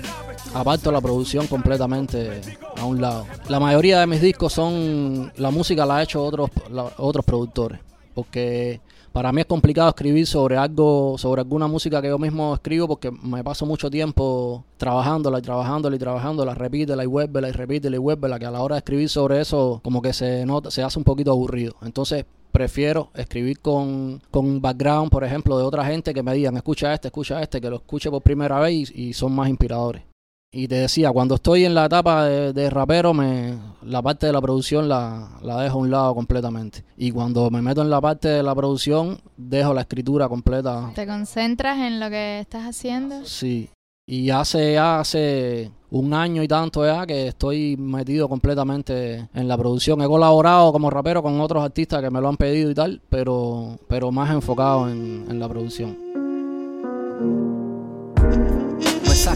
aparto 0.53 0.91
la 0.91 1.01
producción 1.01 1.47
completamente 1.47 2.41
a 2.77 2.85
un 2.85 3.01
lado. 3.01 3.25
La 3.49 3.59
mayoría 3.59 3.99
de 3.99 4.07
mis 4.07 4.21
discos 4.21 4.53
son, 4.53 5.31
la 5.37 5.51
música 5.51 5.85
la 5.85 5.97
ha 5.97 6.03
hecho 6.03 6.23
otros, 6.23 6.49
otros 6.97 7.25
productores, 7.25 7.79
porque 8.13 8.79
para 9.11 9.31
mí 9.31 9.41
es 9.41 9.47
complicado 9.47 9.89
escribir 9.89 10.25
sobre 10.25 10.57
algo, 10.57 11.17
sobre 11.19 11.41
alguna 11.41 11.67
música 11.67 12.01
que 12.01 12.07
yo 12.07 12.17
mismo 12.17 12.55
escribo 12.55 12.87
porque 12.87 13.11
me 13.11 13.43
paso 13.43 13.63
mucho 13.63 13.89
tiempo 13.91 14.65
trabajándola 14.77 15.37
y 15.37 15.41
trabajándola 15.43 15.95
y 15.95 15.99
trabajándola, 15.99 16.55
repítela 16.55 17.03
y 17.03 17.07
vuélvela 17.07 17.49
y 17.49 17.51
repítela 17.51 17.95
y 17.95 17.99
vuélvela, 17.99 18.39
que 18.39 18.47
a 18.47 18.51
la 18.51 18.61
hora 18.61 18.75
de 18.75 18.79
escribir 18.79 19.09
sobre 19.09 19.39
eso 19.39 19.81
como 19.83 20.01
que 20.01 20.13
se 20.13 20.45
nota, 20.47 20.71
se 20.71 20.81
hace 20.81 20.97
un 20.97 21.05
poquito 21.05 21.29
aburrido. 21.29 21.75
Entonces 21.83 22.25
prefiero 22.51 23.09
escribir 23.15 23.59
con, 23.59 24.21
con 24.31 24.61
background, 24.61 25.11
por 25.11 25.23
ejemplo, 25.23 25.57
de 25.57 25.63
otra 25.63 25.85
gente 25.85 26.13
que 26.13 26.23
me 26.23 26.33
digan, 26.33 26.55
escucha 26.55 26.93
este, 26.93 27.09
escucha 27.09 27.41
este, 27.41 27.61
que 27.61 27.69
lo 27.69 27.77
escuche 27.77 28.09
por 28.09 28.21
primera 28.21 28.59
vez 28.59 28.91
y 28.91 29.13
son 29.13 29.33
más 29.33 29.47
inspiradores. 29.47 30.12
Y 30.55 30.67
te 30.67 30.75
decía, 30.75 31.11
cuando 31.11 31.33
estoy 31.33 31.65
en 31.65 31.73
la 31.73 31.85
etapa 31.85 32.25
de, 32.25 32.69
rapero, 32.69 33.11
me, 33.11 33.57
la 33.81 34.03
parte 34.03 34.27
de 34.27 34.33
la 34.33 34.39
producción 34.39 34.87
la, 34.87 35.27
la, 35.41 35.59
dejo 35.61 35.79
a 35.79 35.81
un 35.81 35.89
lado 35.89 36.13
completamente. 36.13 36.83
Y 36.95 37.09
cuando 37.09 37.49
me 37.49 37.59
meto 37.59 37.81
en 37.81 37.89
la 37.89 37.99
parte 37.99 38.27
de 38.27 38.43
la 38.43 38.53
producción, 38.53 39.19
dejo 39.35 39.73
la 39.73 39.81
escritura 39.81 40.29
completa. 40.29 40.91
¿Te 40.93 41.07
concentras 41.07 41.79
en 41.79 41.99
lo 41.99 42.07
que 42.11 42.39
estás 42.39 42.67
haciendo? 42.67 43.25
Sí. 43.25 43.71
Y 44.05 44.29
hace, 44.29 44.77
hace 44.77 45.71
un 45.89 46.13
año 46.13 46.43
y 46.43 46.47
tanto 46.47 46.85
ya 46.85 47.07
que 47.07 47.29
estoy 47.29 47.75
metido 47.75 48.29
completamente 48.29 49.27
en 49.33 49.47
la 49.47 49.57
producción. 49.57 50.03
He 50.03 50.05
colaborado 50.05 50.71
como 50.71 50.91
rapero 50.91 51.23
con 51.23 51.41
otros 51.41 51.63
artistas 51.63 51.99
que 51.99 52.11
me 52.11 52.21
lo 52.21 52.29
han 52.29 52.37
pedido 52.37 52.69
y 52.69 52.75
tal, 52.75 53.01
pero, 53.09 53.79
pero 53.87 54.11
más 54.11 54.29
enfocado 54.29 54.87
en, 54.87 55.25
en 55.27 55.39
la 55.39 55.49
producción 55.49 55.97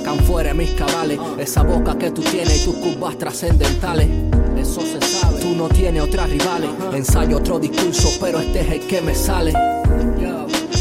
sacan 0.08 0.26
fuera 0.26 0.54
mis 0.54 0.72
cabales. 0.72 1.20
Esa 1.38 1.64
boca 1.64 1.98
que 1.98 2.12
tú 2.12 2.22
tienes 2.22 2.62
y 2.62 2.66
tus 2.66 2.76
curvas 2.76 3.18
trascendentales. 3.18 4.08
Eso 4.58 4.82
se 4.82 5.02
sabe. 5.02 5.42
Tú 5.42 5.56
no 5.56 5.68
tienes 5.70 6.02
otras 6.02 6.30
rivales. 6.30 6.70
Ensayo 6.94 7.38
otro 7.38 7.60
discurso, 7.60 8.10
pero 8.22 8.40
este 8.40 8.62
es 8.62 8.72
el 8.72 8.88
que 8.88 9.02
me 9.02 9.14
sale. 9.14 9.54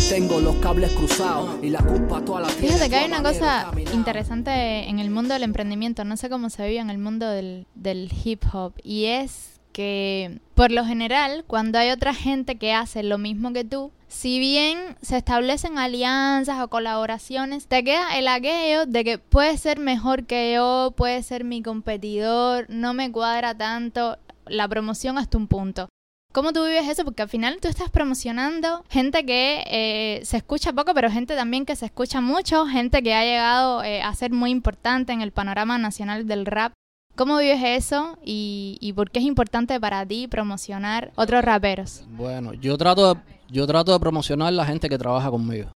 Tengo 0.08 0.40
los 0.40 0.56
cables 0.56 0.92
cruzados 0.92 1.56
y 1.62 1.70
la 1.70 1.80
culpa 1.80 2.24
toda 2.24 2.42
la 2.42 2.48
Fíjate 2.48 2.88
que 2.88 2.96
hay 2.96 3.06
una 3.06 3.22
cosa 3.22 3.72
interesante 3.92 4.88
en 4.88 5.00
el 5.00 5.10
mundo 5.10 5.34
del 5.34 5.42
emprendimiento. 5.42 6.04
No 6.04 6.16
sé 6.16 6.30
cómo 6.30 6.48
se 6.48 6.66
vive 6.68 6.78
en 6.78 6.90
el 6.90 6.98
mundo 6.98 7.28
del, 7.28 7.66
del 7.74 8.12
hip 8.24 8.44
hop. 8.52 8.74
Y 8.84 9.06
es 9.06 9.60
que 9.72 10.38
por 10.54 10.70
lo 10.70 10.84
general, 10.84 11.44
cuando 11.46 11.78
hay 11.78 11.90
otra 11.90 12.14
gente 12.14 12.56
que 12.56 12.72
hace 12.72 13.02
lo 13.02 13.18
mismo 13.18 13.52
que 13.52 13.64
tú, 13.64 13.90
si 14.08 14.38
bien 14.38 14.96
se 15.02 15.16
establecen 15.16 15.78
alianzas 15.78 16.60
o 16.60 16.68
colaboraciones, 16.68 17.66
te 17.66 17.84
queda 17.84 18.18
el 18.18 18.28
aquello 18.28 18.86
de 18.86 19.04
que 19.04 19.18
puede 19.18 19.56
ser 19.58 19.78
mejor 19.78 20.24
que 20.24 20.54
yo, 20.54 20.94
puede 20.96 21.22
ser 21.22 21.44
mi 21.44 21.62
competidor, 21.62 22.66
no 22.68 22.94
me 22.94 23.10
cuadra 23.10 23.56
tanto 23.56 24.18
la 24.46 24.68
promoción 24.68 25.18
hasta 25.18 25.38
un 25.38 25.48
punto. 25.48 25.88
¿Cómo 26.32 26.52
tú 26.52 26.64
vives 26.64 26.86
eso? 26.86 27.04
Porque 27.04 27.22
al 27.22 27.30
final 27.30 27.58
tú 27.62 27.68
estás 27.68 27.90
promocionando 27.90 28.84
gente 28.90 29.24
que 29.24 29.64
eh, 29.66 30.20
se 30.22 30.36
escucha 30.36 30.72
poco, 30.72 30.92
pero 30.92 31.10
gente 31.10 31.34
también 31.34 31.64
que 31.64 31.76
se 31.76 31.86
escucha 31.86 32.20
mucho, 32.20 32.66
gente 32.66 33.02
que 33.02 33.14
ha 33.14 33.24
llegado 33.24 33.82
eh, 33.82 34.02
a 34.02 34.14
ser 34.14 34.32
muy 34.32 34.50
importante 34.50 35.14
en 35.14 35.22
el 35.22 35.32
panorama 35.32 35.78
nacional 35.78 36.26
del 36.26 36.44
rap. 36.44 36.74
¿Cómo 37.14 37.38
vives 37.38 37.62
eso 37.64 38.18
y, 38.22 38.92
por 38.94 39.10
qué 39.10 39.20
es 39.20 39.24
importante 39.24 39.80
para 39.80 40.04
ti 40.04 40.28
promocionar 40.28 41.10
otros 41.14 41.42
raperos? 41.42 42.04
Bueno, 42.10 42.52
yo 42.52 42.76
trato 42.76 43.14
de, 43.14 43.20
yo 43.48 43.66
trato 43.66 43.92
de 43.92 44.00
promocionar 44.00 44.52
la 44.52 44.64
gente 44.64 44.88
que 44.88 44.98
trabaja 44.98 45.30
conmigo, 45.30 45.70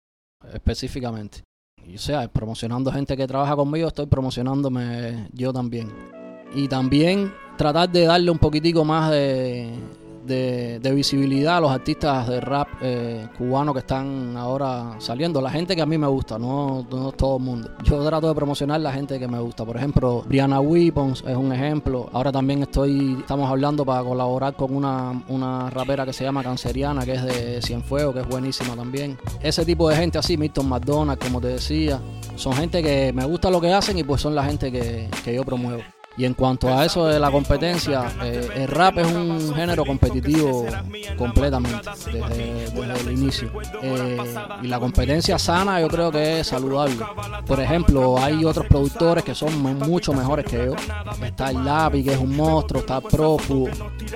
específicamente. 0.53 1.43
o 1.93 1.97
sea, 1.97 2.27
promocionando 2.27 2.91
gente 2.91 3.15
que 3.15 3.27
trabaja 3.27 3.55
conmigo, 3.55 3.87
estoy 3.87 4.05
promocionándome 4.05 5.29
yo 5.33 5.53
también. 5.53 5.91
Y 6.53 6.67
también 6.67 7.33
tratar 7.57 7.89
de 7.89 8.05
darle 8.05 8.31
un 8.31 8.39
poquitico 8.39 8.85
más 8.85 9.11
de, 9.11 9.73
de, 10.27 10.91
visibilidad 10.93 11.57
a 11.57 11.61
los 11.61 11.71
artistas 11.71 12.27
de 12.27 12.41
rap 12.41 12.67
eh, 12.81 13.27
cubano 13.37 13.73
que 13.73 13.79
están 13.79 14.35
ahora 14.37 14.95
saliendo. 14.99 15.41
La 15.41 15.49
gente 15.49 15.75
que 15.75 15.81
a 15.81 15.85
mí 15.85 15.97
me 15.97 16.07
gusta, 16.07 16.37
no, 16.39 16.85
no 16.89 17.11
todo 17.11 17.37
el 17.37 17.43
mundo. 17.43 17.69
Yo 17.83 18.03
trato 18.05 18.27
de 18.27 18.35
promocionar 18.35 18.81
la 18.81 18.91
gente 18.91 19.19
que 19.19 19.27
me 19.27 19.39
gusta. 19.39 19.65
Por 19.65 19.77
ejemplo, 19.77 20.23
Brianna 20.27 20.59
Weapons 20.59 21.23
es 21.27 21.35
un 21.35 21.51
ejemplo. 21.53 22.09
Ahora 22.13 22.31
también 22.31 22.63
estoy, 22.63 23.17
estamos 23.19 23.49
hablando 23.49 23.85
para 23.85 24.03
colaborar 24.03 24.55
con 24.55 24.75
una, 24.75 25.23
una 25.27 25.69
rapera 25.69 26.05
que 26.05 26.13
se 26.13 26.23
llama 26.23 26.43
Canceriana, 26.43 27.05
que 27.05 27.13
es 27.13 27.23
de 27.23 27.61
Cienfuegos, 27.61 28.13
que 28.13 28.21
es 28.21 28.27
buenísima 28.27 28.75
también. 28.75 29.17
Ese 29.41 29.65
tipo 29.65 29.89
de 29.89 29.95
gente 29.95 30.17
así, 30.17 30.37
Milton 30.37 30.67
McDonald, 30.67 31.19
como 31.19 31.39
te 31.39 31.47
decía, 31.47 31.99
son 32.35 32.53
gente 32.53 32.81
que 32.83 33.11
me 33.13 33.25
gusta 33.25 33.49
lo 33.49 33.61
que 33.61 33.71
hacen 33.71 33.97
y 33.97 34.03
pues 34.03 34.21
son 34.21 34.35
la 34.35 34.43
gente 34.43 34.71
que, 34.71 35.09
que 35.23 35.33
yo 35.33 35.43
promuevo. 35.43 35.81
Y 36.17 36.25
en 36.25 36.33
cuanto 36.33 36.75
a 36.75 36.83
eso 36.83 37.05
de 37.05 37.19
la 37.19 37.29
competencia, 37.29 38.11
eh, 38.23 38.49
el 38.55 38.67
rap 38.67 38.97
es 38.97 39.05
un 39.05 39.53
género 39.53 39.85
competitivo 39.85 40.65
completamente 41.15 41.77
desde, 42.11 43.01
el 43.01 43.11
inicio. 43.11 43.51
Eh, 43.83 44.17
y 44.63 44.67
la 44.67 44.79
competencia 44.79 45.37
sana 45.37 45.79
yo 45.79 45.87
creo 45.87 46.11
que 46.11 46.39
es 46.39 46.47
saludable. 46.47 46.95
Por 47.45 47.59
ejemplo, 47.59 48.17
hay 48.17 48.43
otros 48.43 48.65
productores 48.65 49.23
que 49.23 49.35
son 49.35 49.61
mucho 49.61 50.11
mejores 50.11 50.45
que 50.45 50.65
yo. 50.65 50.75
Está 51.23 51.51
el 51.51 51.63
Lápiz, 51.63 52.03
que 52.03 52.13
es 52.13 52.19
un 52.19 52.35
monstruo, 52.35 52.79
está 52.81 52.99
Profu. 52.99 53.69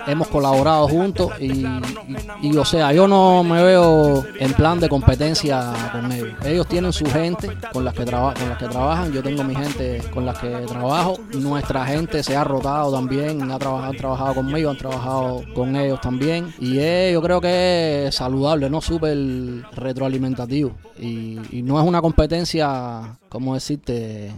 Hemos 0.07 0.27
colaborado 0.29 0.87
juntos 0.87 1.31
y, 1.39 2.57
o 2.57 2.65
sea, 2.65 2.93
yo 2.93 3.07
no 3.07 3.43
me 3.43 3.61
veo 3.61 4.25
en 4.39 4.53
plan 4.53 4.79
de 4.79 4.89
competencia 4.89 5.71
con 5.91 6.11
ellos. 6.11 6.29
Ellos 6.43 6.67
tienen 6.67 6.91
su 6.91 7.05
gente 7.05 7.55
con 7.71 7.85
las 7.85 7.93
que, 7.93 8.05
con 8.05 8.49
las 8.49 8.57
que 8.57 8.67
trabajan, 8.67 9.11
yo 9.11 9.21
tengo 9.21 9.43
mi 9.43 9.53
gente 9.53 10.01
con 10.11 10.25
las 10.25 10.39
que 10.39 10.49
trabajo. 10.67 11.19
Nuestra 11.33 11.85
gente 11.85 11.90
se 12.23 12.35
ha 12.35 12.43
rotado 12.43 12.91
también, 12.91 13.51
ha 13.51 13.59
trabajado, 13.59 13.91
han 13.91 13.97
trabajado 13.97 14.35
conmigo, 14.35 14.69
han 14.69 14.77
trabajado 14.77 15.43
con 15.53 15.75
ellos 15.75 15.99
también. 16.01 16.53
Y 16.59 16.75
yo 17.11 17.21
creo 17.21 17.41
que 17.41 18.07
es 18.07 18.15
saludable, 18.15 18.69
¿no? 18.69 18.81
Súper 18.81 19.17
retroalimentativo. 19.73 20.75
Y, 20.99 21.39
y 21.51 21.61
no 21.63 21.79
es 21.79 21.87
una 21.87 22.01
competencia, 22.01 23.17
¿cómo 23.29 23.53
decirte? 23.53 24.31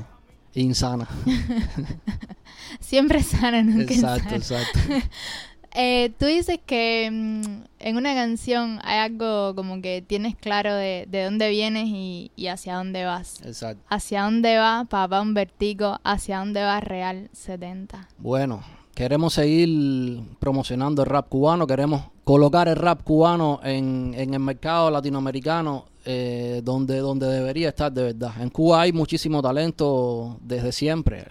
Insana. 0.55 1.07
Siempre 2.79 3.23
sana, 3.23 3.63
nunca 3.63 3.93
Exacto, 3.93 4.35
exacto. 4.35 4.79
Eh, 5.75 6.11
tú 6.19 6.25
dices 6.25 6.59
que 6.65 7.09
mm, 7.11 7.63
en 7.79 7.97
una 7.97 8.13
canción 8.13 8.79
hay 8.83 8.99
algo 8.99 9.55
como 9.55 9.81
que 9.81 10.03
tienes 10.05 10.35
claro 10.35 10.75
de, 10.75 11.07
dónde 11.11 11.49
vienes 11.49 11.87
y, 11.87 12.31
hacia 12.47 12.75
dónde 12.75 13.05
vas. 13.05 13.41
Exacto. 13.43 13.83
¿Hacia 13.89 14.23
dónde 14.23 14.57
va 14.57 14.85
Papá 14.85 15.21
un 15.21 15.33
vertigo? 15.33 15.99
¿Hacia 16.03 16.39
dónde 16.39 16.61
va 16.61 16.79
Real 16.79 17.29
70? 17.33 18.07
Bueno, 18.19 18.61
queremos 18.93 19.33
seguir 19.33 20.21
promocionando 20.39 21.03
el 21.03 21.09
rap 21.09 21.27
cubano, 21.29 21.65
queremos 21.65 22.03
colocar 22.23 22.67
el 22.67 22.75
rap 22.75 23.03
cubano 23.03 23.59
en, 23.63 24.13
en 24.17 24.33
el 24.33 24.39
mercado 24.39 24.89
latinoamericano 24.89 25.85
eh, 26.05 26.59
donde, 26.65 26.97
donde 26.97 27.27
debería 27.27 27.69
estar 27.69 27.89
de 27.89 28.03
verdad. 28.03 28.33
En 28.41 28.49
Cuba 28.49 28.81
hay 28.81 28.91
muchísimo 28.91 29.41
talento 29.41 30.37
desde 30.41 30.73
siempre. 30.73 31.25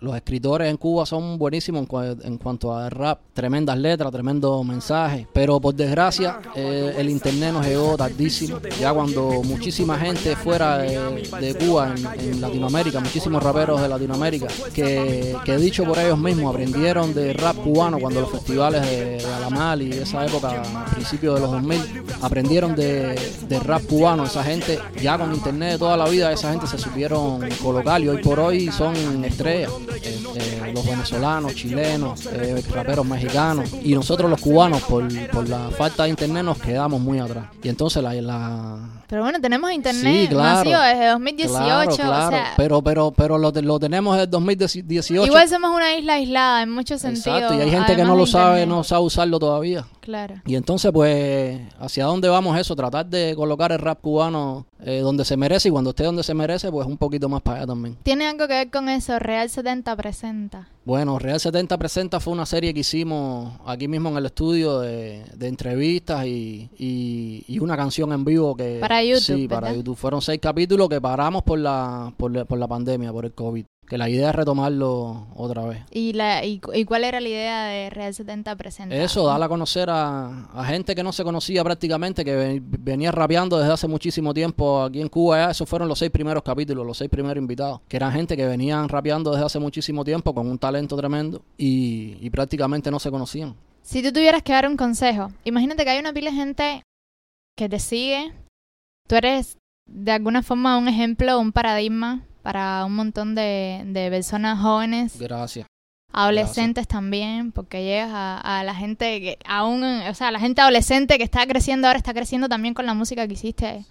Los 0.00 0.16
escritores 0.16 0.68
en 0.68 0.78
Cuba 0.78 1.06
son 1.06 1.38
buenísimos 1.38 1.86
en, 2.24 2.36
cuanto 2.38 2.74
a 2.74 2.90
rap, 2.90 3.20
tremendas 3.32 3.78
letras, 3.78 4.10
tremendos 4.10 4.66
mensajes, 4.66 5.28
pero 5.32 5.60
por 5.60 5.76
desgracia 5.76 6.40
eh, 6.56 6.92
el 6.98 7.08
internet 7.08 7.52
nos 7.52 7.64
llegó 7.64 7.96
tardísimo. 7.96 8.58
Ya 8.80 8.92
cuando 8.92 9.44
muchísima 9.44 9.96
gente 9.96 10.34
fuera 10.34 10.78
de, 10.78 11.56
Cuba 11.64 11.94
en, 12.18 12.40
Latinoamérica, 12.40 12.98
muchísimos 12.98 13.40
raperos 13.40 13.80
de 13.80 13.88
Latinoamérica, 13.88 14.48
que, 14.74 15.36
que 15.44 15.56
dicho 15.56 15.84
por 15.84 16.00
ellos 16.00 16.18
mismos 16.18 16.52
aprendieron 16.52 17.14
de 17.14 17.32
rap 17.32 17.54
cubano 17.58 18.00
cuando 18.00 18.22
los 18.22 18.30
festivales 18.32 18.82
de, 18.90 19.18
de 19.18 19.34
Alamal 19.34 19.82
y 19.82 19.92
esa 19.92 20.19
época, 20.26 20.62
a 20.62 20.84
principios 20.86 21.34
de 21.34 21.40
los 21.40 21.50
2000, 21.50 22.04
aprendieron 22.22 22.74
de, 22.74 23.18
de 23.48 23.60
rap 23.60 23.82
cubano 23.84 24.24
esa 24.24 24.42
gente 24.44 24.78
ya 25.00 25.18
con 25.18 25.32
internet 25.34 25.72
de 25.72 25.78
toda 25.78 25.96
la 25.96 26.08
vida, 26.08 26.32
esa 26.32 26.50
gente 26.50 26.66
se 26.66 26.78
supieron 26.78 27.48
colocar 27.62 28.00
y 28.00 28.08
hoy 28.08 28.22
por 28.22 28.38
hoy 28.38 28.70
son 28.70 29.24
estrellas. 29.24 29.72
Eh, 30.02 30.18
eh, 30.36 30.72
los 30.74 30.86
venezolanos, 30.86 31.54
chilenos, 31.54 32.26
eh, 32.26 32.62
raperos 32.72 33.06
mexicanos 33.06 33.70
y 33.82 33.94
nosotros 33.94 34.30
los 34.30 34.40
cubanos 34.40 34.82
por, 34.82 35.06
por, 35.28 35.48
la 35.48 35.70
falta 35.70 36.04
de 36.04 36.10
internet 36.10 36.44
nos 36.44 36.58
quedamos 36.58 37.00
muy 37.00 37.18
atrás. 37.18 37.46
Y 37.62 37.68
entonces 37.68 38.02
la... 38.02 38.14
la 38.14 38.99
pero 39.10 39.22
bueno, 39.22 39.40
tenemos 39.40 39.72
internet, 39.72 40.28
sí, 40.30 40.36
desde 40.70 41.08
2018. 41.08 41.96
Claro, 41.96 42.36
pero, 42.56 42.80
pero, 42.80 43.10
pero 43.10 43.38
lo, 43.38 43.50
lo 43.50 43.80
tenemos 43.80 44.16
desde 44.16 44.28
2018. 44.28 45.26
Igual 45.26 45.48
somos 45.48 45.74
una 45.74 45.96
isla 45.96 46.14
aislada 46.14 46.62
en 46.62 46.70
muchos 46.70 47.00
sentidos. 47.00 47.26
Exacto, 47.26 47.54
y 47.56 47.60
hay 47.60 47.70
gente 47.72 47.96
que 47.96 48.04
no 48.04 48.14
lo 48.14 48.24
sabe, 48.24 48.66
no 48.66 48.84
sabe 48.84 49.02
usarlo 49.02 49.40
todavía. 49.40 49.84
Claro. 50.00 50.36
Y 50.46 50.54
entonces, 50.54 50.92
pues, 50.92 51.60
¿hacia 51.80 52.04
dónde 52.04 52.28
vamos 52.28 52.56
eso? 52.56 52.76
Tratar 52.76 53.06
de 53.06 53.34
colocar 53.34 53.72
el 53.72 53.80
rap 53.80 54.00
cubano 54.00 54.66
eh, 54.84 55.00
donde 55.00 55.24
se 55.24 55.36
merece 55.36 55.68
y 55.68 55.70
cuando 55.70 55.90
esté 55.90 56.04
donde 56.04 56.22
se 56.22 56.34
merece, 56.34 56.70
pues 56.70 56.86
un 56.86 56.96
poquito 56.96 57.28
más 57.28 57.42
para 57.42 57.58
allá 57.58 57.66
también. 57.68 57.96
¿Tiene 58.02 58.26
algo 58.26 58.46
que 58.48 58.54
ver 58.54 58.70
con 58.70 58.88
eso? 58.88 59.18
Real 59.18 59.48
70 59.50 59.94
presenta. 59.96 60.68
Bueno, 60.84 61.18
Real 61.18 61.38
70 61.38 61.76
Presenta 61.78 62.20
fue 62.20 62.32
una 62.32 62.46
serie 62.46 62.72
que 62.74 62.80
hicimos 62.80 63.52
aquí 63.66 63.86
mismo 63.86 64.08
en 64.08 64.16
el 64.16 64.26
estudio 64.26 64.80
de, 64.80 65.22
de 65.36 65.46
entrevistas 65.48 66.24
y, 66.26 66.70
y- 66.78 67.44
y 67.46 67.58
una 67.60 67.76
canción 67.76 68.12
en 68.12 68.24
vivo 68.24 68.56
que... 68.56 68.78
Para 68.80 69.02
YouTube, 69.04 69.20
Sí, 69.20 69.46
para 69.46 69.60
¿verdad? 69.68 69.76
YouTube. 69.76 69.96
Fueron 69.96 70.22
seis 70.22 70.40
capítulos 70.40 70.88
que 70.88 71.00
paramos 71.00 71.42
por 71.42 71.58
la, 71.58 72.12
por 72.16 72.32
la, 72.34 72.44
por 72.44 72.58
la 72.58 72.66
pandemia, 72.66 73.12
por 73.12 73.26
el 73.26 73.32
COVID. 73.32 73.64
Que 73.90 73.98
la 73.98 74.08
idea 74.08 74.30
es 74.30 74.34
retomarlo 74.36 75.26
otra 75.34 75.64
vez. 75.66 75.82
¿Y, 75.90 76.12
la, 76.12 76.44
y, 76.44 76.60
cu- 76.60 76.72
y 76.72 76.84
cuál 76.84 77.02
era 77.02 77.18
la 77.20 77.28
idea 77.28 77.64
de 77.64 77.90
Real 77.90 78.14
70 78.14 78.54
presenta? 78.54 78.94
Eso, 78.94 79.26
darle 79.26 79.46
a 79.46 79.48
conocer 79.48 79.90
a, 79.90 80.44
a 80.54 80.64
gente 80.64 80.94
que 80.94 81.02
no 81.02 81.12
se 81.12 81.24
conocía 81.24 81.64
prácticamente, 81.64 82.24
que 82.24 82.36
ven- 82.36 82.64
venía 82.78 83.10
rapeando 83.10 83.58
desde 83.58 83.72
hace 83.72 83.88
muchísimo 83.88 84.32
tiempo 84.32 84.84
aquí 84.84 85.00
en 85.00 85.08
Cuba. 85.08 85.38
Ya. 85.46 85.50
Esos 85.50 85.68
fueron 85.68 85.88
los 85.88 85.98
seis 85.98 86.12
primeros 86.12 86.44
capítulos, 86.44 86.86
los 86.86 86.96
seis 86.98 87.10
primeros 87.10 87.42
invitados, 87.42 87.80
que 87.88 87.96
eran 87.96 88.12
gente 88.12 88.36
que 88.36 88.46
venían 88.46 88.88
rapeando 88.88 89.32
desde 89.32 89.44
hace 89.46 89.58
muchísimo 89.58 90.04
tiempo 90.04 90.32
con 90.32 90.46
un 90.48 90.56
talento 90.56 90.96
tremendo 90.96 91.42
y, 91.58 92.16
y 92.20 92.30
prácticamente 92.30 92.92
no 92.92 93.00
se 93.00 93.10
conocían. 93.10 93.56
Si 93.82 94.04
tú 94.04 94.12
tuvieras 94.12 94.44
que 94.44 94.52
dar 94.52 94.68
un 94.68 94.76
consejo, 94.76 95.32
imagínate 95.42 95.82
que 95.82 95.90
hay 95.90 95.98
una 95.98 96.12
pila 96.12 96.30
de 96.30 96.36
gente 96.36 96.82
que 97.56 97.68
te 97.68 97.80
sigue. 97.80 98.32
Tú 99.08 99.16
eres 99.16 99.56
de 99.88 100.12
alguna 100.12 100.44
forma 100.44 100.78
un 100.78 100.86
ejemplo, 100.86 101.40
un 101.40 101.50
paradigma 101.50 102.22
para 102.42 102.84
un 102.84 102.94
montón 102.94 103.34
de, 103.34 103.82
de 103.86 104.10
personas 104.10 104.60
jóvenes, 104.60 105.18
Gracias. 105.18 105.66
adolescentes 106.12 106.88
también, 106.88 107.52
porque 107.52 107.84
llegas 107.84 108.10
a, 108.12 108.58
a 108.60 108.64
la 108.64 108.74
gente 108.74 109.20
que 109.20 109.38
aún, 109.46 109.82
o 109.84 110.14
sea, 110.14 110.30
la 110.30 110.40
gente 110.40 110.60
adolescente 110.60 111.18
que 111.18 111.24
está 111.24 111.46
creciendo 111.46 111.86
ahora 111.86 111.98
está 111.98 112.14
creciendo 112.14 112.48
también 112.48 112.74
con 112.74 112.86
la 112.86 112.94
música 112.94 113.26
que 113.26 113.34
hiciste. 113.34 113.84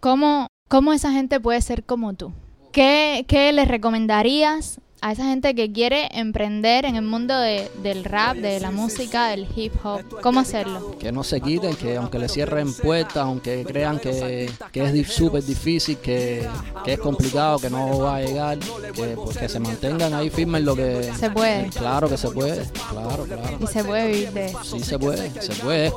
¿Cómo, 0.00 0.46
cómo 0.68 0.92
esa 0.92 1.12
gente 1.12 1.40
puede 1.40 1.60
ser 1.62 1.84
como 1.84 2.14
tú? 2.14 2.32
¿Qué, 2.72 3.24
qué 3.28 3.52
le 3.52 3.64
recomendarías 3.64 4.80
a 5.06 5.12
esa 5.12 5.26
gente 5.26 5.54
que 5.54 5.70
quiere 5.70 6.08
emprender 6.12 6.86
en 6.86 6.96
el 6.96 7.02
mundo 7.02 7.38
de- 7.38 7.70
del 7.82 8.04
rap, 8.04 8.36
de 8.36 8.58
la 8.58 8.70
música, 8.70 9.28
del 9.28 9.46
hip 9.54 9.74
hop? 9.84 10.00
¿Cómo 10.22 10.40
hacerlo? 10.40 10.96
Que 10.98 11.12
no 11.12 11.22
se 11.22 11.42
quiten, 11.42 11.76
que 11.76 11.96
aunque 11.98 12.18
le 12.18 12.26
cierren 12.26 12.72
puertas, 12.72 13.18
aunque 13.18 13.64
crean 13.66 13.98
que, 13.98 14.50
que 14.72 14.82
es 14.82 15.08
súper 15.12 15.44
difícil, 15.44 15.98
que, 15.98 16.48
que 16.86 16.94
es 16.94 16.98
complicado, 16.98 17.58
que 17.58 17.68
no 17.68 17.98
va 17.98 18.16
a 18.16 18.20
llegar, 18.22 18.58
que, 18.94 19.08
pues, 19.08 19.36
que 19.36 19.46
se 19.50 19.60
mantengan 19.60 20.14
ahí 20.14 20.30
firmes 20.30 20.60
en 20.60 20.64
lo 20.64 20.74
que... 20.74 21.12
Se 21.18 21.28
puede. 21.28 21.68
Claro 21.68 22.08
que 22.08 22.16
se 22.16 22.30
puede, 22.30 22.64
claro, 22.88 23.24
claro. 23.24 23.58
Y 23.60 23.66
se 23.66 23.84
puede 23.84 24.06
vivir 24.10 24.32
de 24.32 24.46
eso. 24.46 24.58
Sí 24.64 24.80
se 24.80 24.98
puede, 24.98 25.30
se 25.42 25.52
puede. 25.62 25.92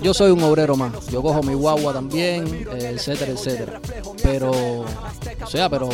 Yo 0.00 0.14
soy 0.14 0.30
un 0.30 0.40
obrero 0.44 0.76
más. 0.76 1.08
Yo 1.08 1.22
cojo 1.22 1.42
mi 1.42 1.54
guagua 1.54 1.92
también, 1.92 2.46
eh, 2.72 2.92
etcétera, 2.94 3.32
etcétera. 3.32 3.80
Pero, 4.22 4.52
o 4.52 5.46
sea, 5.48 5.68
pero 5.68 5.88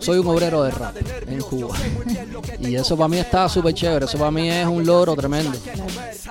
soy 0.00 0.18
un 0.18 0.26
obrero 0.26 0.64
de 0.64 0.70
rap 0.72 0.96
en 1.28 1.40
Cuba. 1.52 1.76
Y 2.60 2.74
eso 2.76 2.96
para 2.96 3.08
mí 3.08 3.18
está 3.18 3.46
súper 3.46 3.74
chévere. 3.74 4.06
Eso 4.06 4.16
para 4.16 4.30
mí 4.30 4.48
es 4.48 4.66
un 4.66 4.86
logro 4.86 5.14
tremendo. 5.14 5.52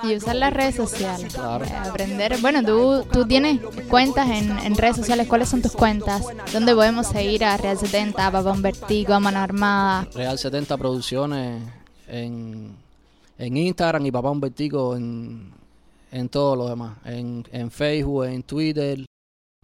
Y 0.04 0.16
usar 0.16 0.36
las 0.36 0.52
redes 0.52 0.76
sociales. 0.76 1.32
Claro. 1.32 1.64
Eh, 1.64 1.72
Aprender. 1.72 2.40
Bueno, 2.42 2.64
tú, 2.64 3.06
tú 3.12 3.28
tienes 3.28 3.60
cuentas 3.88 4.28
en, 4.30 4.58
en 4.58 4.76
redes 4.76 4.96
sociales. 4.96 5.28
¿Cuáles 5.28 5.50
son 5.50 5.62
tus 5.62 5.74
cuentas? 5.74 6.24
¿Dónde 6.52 6.74
podemos 6.74 7.06
seguir 7.06 7.44
a 7.44 7.56
Real 7.56 7.78
70, 7.78 8.26
a 8.26 8.32
Papá 8.32 8.54
Vertigo, 8.58 9.14
a 9.14 9.20
Mano 9.20 9.38
Armada? 9.38 10.08
Real 10.16 10.40
70 10.40 10.76
Producciones 10.76 11.62
en, 12.08 12.76
en 13.38 13.58
Instagram 13.58 14.04
y 14.08 14.12
Papá 14.12 14.32
Humbertico 14.32 14.96
en, 14.96 15.52
en 16.12 16.30
todo 16.30 16.56
lo 16.56 16.68
demás. 16.68 16.98
En, 17.06 17.46
en 17.52 17.70
Facebook, 17.70 18.26
en 18.26 18.42
Twitter 18.42 19.06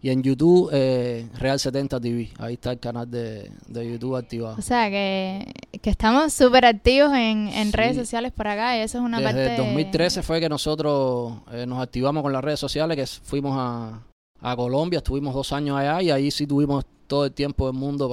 y 0.00 0.10
en 0.10 0.22
YouTube, 0.22 0.70
eh, 0.72 1.28
Real 1.38 1.58
70 1.58 2.00
TV. 2.00 2.30
Ahí 2.38 2.54
está 2.54 2.70
el 2.72 2.78
canal 2.78 3.10
de, 3.10 3.50
de 3.66 3.90
YouTube 3.92 4.14
activado. 4.16 4.54
O 4.58 4.62
sea, 4.62 4.88
que, 4.90 5.52
que 5.82 5.90
estamos 5.90 6.32
súper 6.32 6.64
activos 6.66 7.12
en, 7.14 7.48
en 7.48 7.66
Sí. 7.66 7.72
redes 7.72 7.96
sociales 7.96 8.32
por 8.32 8.46
acá 8.46 8.76
y 8.76 8.80
eso 8.80 8.98
es 8.98 9.04
una 9.04 9.18
Desde 9.18 9.32
parte... 9.32 9.50
el 9.50 9.56
2013 9.56 10.22
fue 10.22 10.38
que 10.40 10.48
nosotros 10.48 11.34
eh, 11.52 11.66
nos 11.66 11.82
activamos 11.82 12.22
con 12.22 12.32
las 12.32 12.44
redes 12.44 12.60
sociales, 12.60 12.96
que 12.96 13.06
fuimos 13.26 13.56
a, 13.58 14.00
a 14.40 14.56
Colombia, 14.56 14.98
estuvimos 14.98 15.34
dos 15.34 15.52
años 15.52 15.76
allá 15.76 16.00
y 16.00 16.10
ahí 16.12 16.30
sí 16.30 16.46
tuvimos 16.46 16.84
todo 17.08 17.24
el 17.24 17.32
tiempo 17.32 17.66
del 17.66 17.74
mundo 17.76 18.08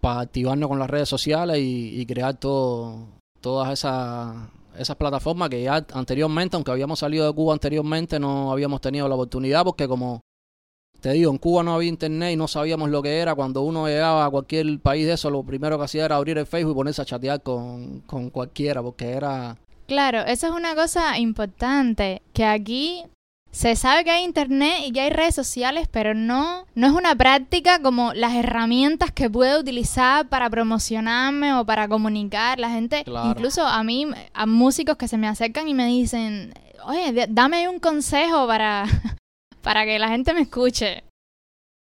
para 0.00 0.20
activarnos 0.20 0.68
con 0.68 0.78
las 0.80 0.90
redes 0.90 1.08
sociales 1.08 1.58
y, 1.58 2.00
y 2.00 2.04
crear 2.06 2.34
todo, 2.34 3.06
todas 3.40 3.72
esas, 3.72 4.34
esas 4.76 4.96
plataformas 4.96 5.50
que 5.50 5.62
ya 5.62 5.86
anteriormente, 5.92 6.56
aunque 6.56 6.72
habíamos 6.72 6.98
salido 6.98 7.26
de 7.26 7.32
Cuba 7.32 7.52
anteriormente, 7.52 8.18
no 8.18 8.50
habíamos 8.50 8.80
tenido 8.80 9.06
la 9.08 9.14
oportunidad 9.14 9.62
porque 9.64 9.86
como 9.86 10.20
te 11.04 11.12
digo, 11.12 11.30
en 11.30 11.36
Cuba 11.36 11.62
no 11.62 11.74
había 11.74 11.90
internet 11.90 12.32
y 12.32 12.36
no 12.36 12.48
sabíamos 12.48 12.88
lo 12.88 13.02
que 13.02 13.18
era. 13.18 13.34
Cuando 13.34 13.60
uno 13.60 13.86
llegaba 13.86 14.24
a 14.24 14.30
cualquier 14.30 14.78
país 14.80 15.04
de 15.04 15.12
eso, 15.12 15.28
lo 15.28 15.42
primero 15.42 15.76
que 15.76 15.84
hacía 15.84 16.06
era 16.06 16.16
abrir 16.16 16.38
el 16.38 16.46
Facebook 16.46 16.72
y 16.72 16.76
ponerse 16.76 17.02
a 17.02 17.04
chatear 17.04 17.42
con, 17.42 18.00
con 18.06 18.30
cualquiera, 18.30 18.82
porque 18.82 19.10
era 19.10 19.54
Claro, 19.86 20.20
eso 20.20 20.46
es 20.46 20.52
una 20.54 20.74
cosa 20.74 21.18
importante, 21.18 22.22
que 22.32 22.46
aquí 22.46 23.02
se 23.50 23.76
sabe 23.76 24.02
que 24.04 24.12
hay 24.12 24.24
internet 24.24 24.76
y 24.86 24.92
que 24.92 25.02
hay 25.02 25.10
redes 25.10 25.34
sociales, 25.34 25.88
pero 25.92 26.14
no, 26.14 26.64
no 26.74 26.86
es 26.86 26.92
una 26.94 27.14
práctica 27.14 27.82
como 27.82 28.14
las 28.14 28.32
herramientas 28.34 29.12
que 29.12 29.28
puedo 29.28 29.60
utilizar 29.60 30.26
para 30.30 30.48
promocionarme 30.48 31.52
o 31.52 31.66
para 31.66 31.86
comunicar. 31.86 32.58
La 32.58 32.70
gente, 32.70 33.04
Claro. 33.04 33.28
incluso 33.28 33.66
a 33.66 33.84
mí, 33.84 34.06
a 34.32 34.46
músicos 34.46 34.96
que 34.96 35.06
se 35.06 35.18
me 35.18 35.28
acercan 35.28 35.68
y 35.68 35.74
me 35.74 35.86
dicen, 35.86 36.54
oye, 36.86 37.26
dame 37.28 37.68
un 37.68 37.78
consejo 37.78 38.46
para, 38.46 38.86
para 39.64 39.84
que 39.84 39.98
la 39.98 40.08
gente 40.08 40.32
me 40.34 40.42
escuche. 40.42 41.02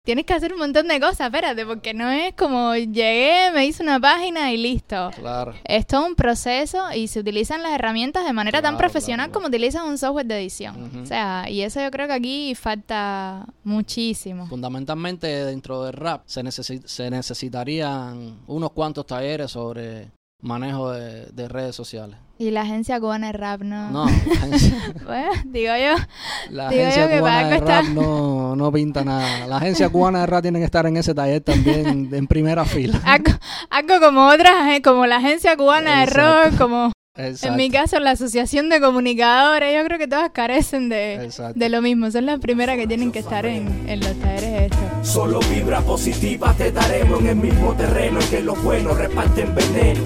Tienes 0.05 0.27
que 0.27 0.35
hacer 0.35 0.53
un 0.53 0.59
montón 0.59 0.89
de 0.89 0.99
cosas, 0.99 1.21
espérate, 1.29 1.65
porque 1.65 1.95
no 1.95 2.11
es 2.11 2.35
como 2.35 2.75
llegué, 2.75 3.53
me 3.55 3.67
hice 3.67 3.85
una 3.85 4.01
página 4.01 4.51
y 4.53 4.57
listo. 4.57 5.11
Claro. 5.15 5.55
Es 5.63 5.87
todo 5.87 6.05
un 6.07 6.17
proceso 6.17 6.93
y 6.93 7.07
se 7.07 7.21
utilizan 7.21 7.63
las 7.63 7.71
herramientas 7.73 8.25
de 8.25 8.33
manera 8.33 8.61
tan 8.61 8.77
profesional 8.77 9.27
claro, 9.27 9.33
como 9.35 9.47
utilizan 9.47 9.87
un 9.87 9.99
software 9.99 10.27
de 10.27 10.41
edición. 10.41 11.03
O 11.05 11.07
sea, 11.07 11.49
y 11.49 11.61
eso 11.63 11.81
yo 11.81 11.89
creo 11.93 12.09
que 12.09 12.15
aquí 12.15 12.55
falta 12.57 13.47
muchísimo. 13.63 14.49
Fundamentalmente 14.49 15.29
dentro 15.45 15.85
del 15.85 15.93
rap 15.93 16.23
se, 16.27 16.43
necesi- 16.43 16.85
se 16.85 17.09
necesitarían 17.09 18.41
unos 18.49 18.73
cuantos 18.73 19.07
talleres 19.07 19.53
sobre 19.53 20.11
manejo 20.43 20.91
de, 20.93 21.27
de 21.27 21.49
redes 21.49 21.75
sociales. 21.75 22.19
Y 22.39 22.51
la 22.51 22.63
agencia 22.63 22.99
cubana 22.99 23.29
de 23.29 23.33
rap, 23.35 23.63
¿no? 23.63 23.91
No, 23.91 24.05
la 24.27 24.33
agencia, 24.35 24.77
Bueno, 25.07 25.31
digo 25.45 25.73
yo, 25.77 26.05
la 26.51 26.69
Digo 26.71 26.83
yo 26.83 26.89
agencia 26.89 27.09
que 27.09 27.19
cubana 27.21 27.49
de 27.49 27.61
rap 27.61 27.85
no, 27.87 28.57
no 28.57 28.73
pinta 28.73 29.05
nada. 29.05 29.47
La 29.47 29.57
agencia 29.59 29.89
cubana 29.89 30.21
de 30.21 30.27
rap 30.27 30.43
tiene 30.43 30.59
que 30.59 30.65
estar 30.65 30.85
en 30.87 30.97
ese 30.97 31.15
taller 31.15 31.41
también 31.43 32.09
en 32.13 32.27
primera 32.27 32.65
fila. 32.65 33.01
algo, 33.05 33.33
algo 33.71 34.01
como 34.01 34.27
otras, 34.29 34.71
eh, 34.77 34.83
como 34.83 35.07
la 35.07 35.17
agencia 35.17 35.57
cubana 35.57 36.01
de 36.01 36.07
rock, 36.07 36.59
como 36.59 36.91
Exacto. 37.15 37.49
en 37.49 37.57
mi 37.59 37.71
caso 37.71 38.01
la 38.01 38.13
asociación 38.13 38.71
de 38.71 38.81
comunicadores, 38.81 39.77
yo 39.79 39.85
creo 39.85 39.99
que 39.99 40.09
todas 40.09 40.31
carecen 40.31 40.89
de, 40.89 41.31
de 41.55 41.69
lo 41.69 41.81
mismo. 41.81 42.11
Son 42.11 42.27
las 42.27 42.41
primeras 42.41 42.77
que 42.77 42.89
tienen 42.89 43.13
que 43.13 43.21
estar 43.21 43.47
en, 43.47 43.89
en 43.89 44.01
los 44.01 44.15
talleres 44.19 44.73
estos. 44.73 45.09
Solo 45.09 45.39
vibra 45.55 45.81
positiva 45.83 46.53
te 46.55 46.73
daremos 46.73 47.21
en 47.21 47.27
el 47.29 47.37
mismo 47.37 47.73
terreno 47.75 48.19
en 48.21 48.29
que 48.31 48.41
los 48.41 48.61
buenos 48.65 48.97
reparten 48.99 49.55
veneno. 49.55 50.01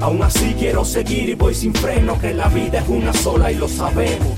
Aún 0.00 0.22
así 0.22 0.54
quiero 0.58 0.84
seguir 0.84 1.28
y 1.28 1.34
voy 1.34 1.54
sin 1.54 1.74
freno, 1.74 2.18
que 2.20 2.32
la 2.32 2.48
vida 2.48 2.80
es 2.80 2.88
una 2.88 3.12
sola 3.12 3.50
y 3.50 3.56
lo 3.56 3.68
sabemos. 3.68 4.28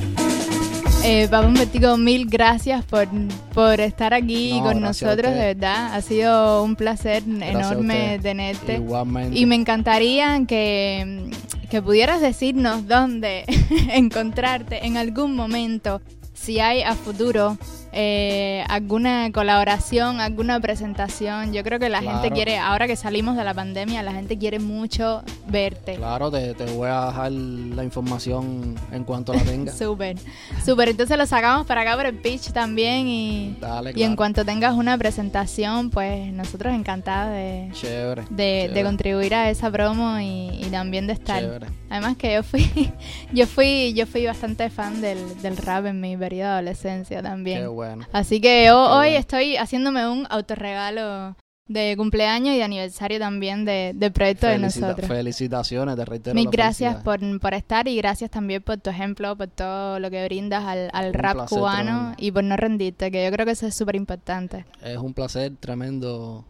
Eh, 1.04 1.28
Papá 1.30 1.46
Humbertico, 1.46 1.96
mil 1.96 2.26
gracias 2.26 2.84
por, 2.84 3.08
por 3.54 3.80
estar 3.80 4.12
aquí 4.14 4.58
No, 4.58 4.64
con 4.64 4.80
nosotros, 4.80 5.32
de 5.32 5.54
verdad. 5.54 5.94
Ha 5.94 6.00
sido 6.02 6.62
un 6.62 6.76
placer 6.76 7.22
enorme 7.26 8.18
tenerte. 8.20 8.76
Igualmente. 8.76 9.38
Y 9.38 9.46
me 9.46 9.54
encantaría 9.54 10.42
que, 10.46 11.30
que 11.70 11.82
pudieras 11.82 12.20
decirnos 12.20 12.86
dónde 12.86 13.44
encontrarte 13.92 14.86
en 14.86 14.96
algún 14.96 15.36
momento, 15.36 16.00
si 16.34 16.58
hay 16.60 16.82
a 16.82 16.94
futuro 16.94 17.58
eh, 17.92 18.64
alguna 18.68 19.30
colaboración, 19.32 20.20
alguna 20.20 20.60
presentación. 20.60 21.52
Yo 21.52 21.62
creo 21.62 21.78
que 21.78 21.88
la 21.88 21.98
gente 21.98 22.10
Claro. 22.20 22.34
quiere, 22.34 22.58
ahora 22.58 22.86
que 22.86 22.96
salimos 22.96 23.36
de 23.36 23.44
la 23.44 23.54
pandemia, 23.54 24.02
la 24.02 24.12
gente 24.12 24.38
quiere 24.38 24.58
mucho 24.58 25.22
verte. 25.48 25.94
Claro, 25.96 26.30
te, 26.30 26.54
te 26.54 26.64
voy 26.66 26.88
a 26.88 27.06
dejar 27.06 27.32
la 27.32 27.84
información 27.84 28.76
en 28.92 29.04
cuanto 29.04 29.32
la 29.32 29.42
tenga. 29.42 29.72
Súper, 29.80 30.16
súper. 30.64 30.90
Entonces 30.90 31.16
lo 31.18 31.26
sacamos 31.26 31.66
para 31.66 31.82
acá 31.82 31.96
por 31.96 32.06
el 32.06 32.16
pitch 32.16 32.52
también 32.52 33.08
y, 33.08 33.56
Dale, 33.60 33.90
y 33.90 33.92
en 33.92 33.96
claro. 34.10 34.16
cuanto 34.16 34.44
tengas 34.44 34.74
una 34.74 34.96
presentación, 34.98 35.90
pues 35.90 36.32
nosotros 36.32 36.74
encantados 36.74 37.32
de, 37.32 37.70
Chévere. 37.72 38.22
de, 38.30 38.70
de 38.72 38.82
contribuir 38.84 39.34
a 39.34 39.50
esa 39.50 39.70
promo 39.70 40.18
y, 40.20 40.50
y 40.64 40.68
también 40.70 41.06
de 41.06 41.14
estar. 41.14 41.40
Chévere. 41.42 41.66
Además 41.88 42.16
que 42.16 42.34
yo 42.34 42.42
fui, 42.42 42.92
yo 43.32 43.46
fui, 43.46 43.92
yo 43.94 44.06
fui 44.06 44.24
bastante 44.26 44.70
fan 44.70 45.00
del, 45.00 45.18
del 45.42 45.56
rap 45.56 45.86
en 45.86 46.00
mi 46.00 46.16
periodo 46.16 46.50
de 46.50 46.54
adolescencia 46.54 47.22
también. 47.22 47.60
Qué 47.62 47.66
bueno. 47.66 47.79
Así 48.12 48.40
que 48.40 48.64
Qué 48.64 48.72
hoy 48.72 49.08
bueno. 49.08 49.18
estoy 49.18 49.56
haciéndome 49.56 50.08
un 50.08 50.26
autorregalo 50.30 51.36
de 51.70 51.94
cumpleaños 51.96 52.54
y 52.54 52.58
de 52.58 52.64
aniversario 52.64 53.20
también 53.20 53.64
de, 53.64 53.92
de 53.94 54.10
proyecto 54.10 54.48
de 54.48 54.58
nosotros. 54.58 55.06
Felicitaciones, 55.06 55.94
te 55.94 56.04
reitero. 56.04 56.34
Mil 56.34 56.50
gracias 56.50 56.96
por, 56.96 57.20
por, 57.38 57.54
estar 57.54 57.86
y 57.86 57.96
gracias 57.96 58.30
también 58.30 58.60
por 58.60 58.78
tu 58.78 58.90
ejemplo, 58.90 59.36
por 59.36 59.46
todo 59.46 60.00
lo 60.00 60.10
que 60.10 60.24
brindas 60.24 60.64
al, 60.64 60.90
al 60.92 61.14
rap 61.14 61.48
cubano 61.48 62.14
y 62.18 62.32
por 62.32 62.42
no 62.42 62.56
rendirte, 62.56 63.12
que 63.12 63.24
yo 63.24 63.30
creo 63.30 63.46
que 63.46 63.52
eso 63.52 63.68
es 63.68 63.74
súper 63.76 63.94
importante. 63.94 64.64
Es 64.82 64.96
un 64.96 65.14
placer 65.14 65.52
tremendo 65.60 66.44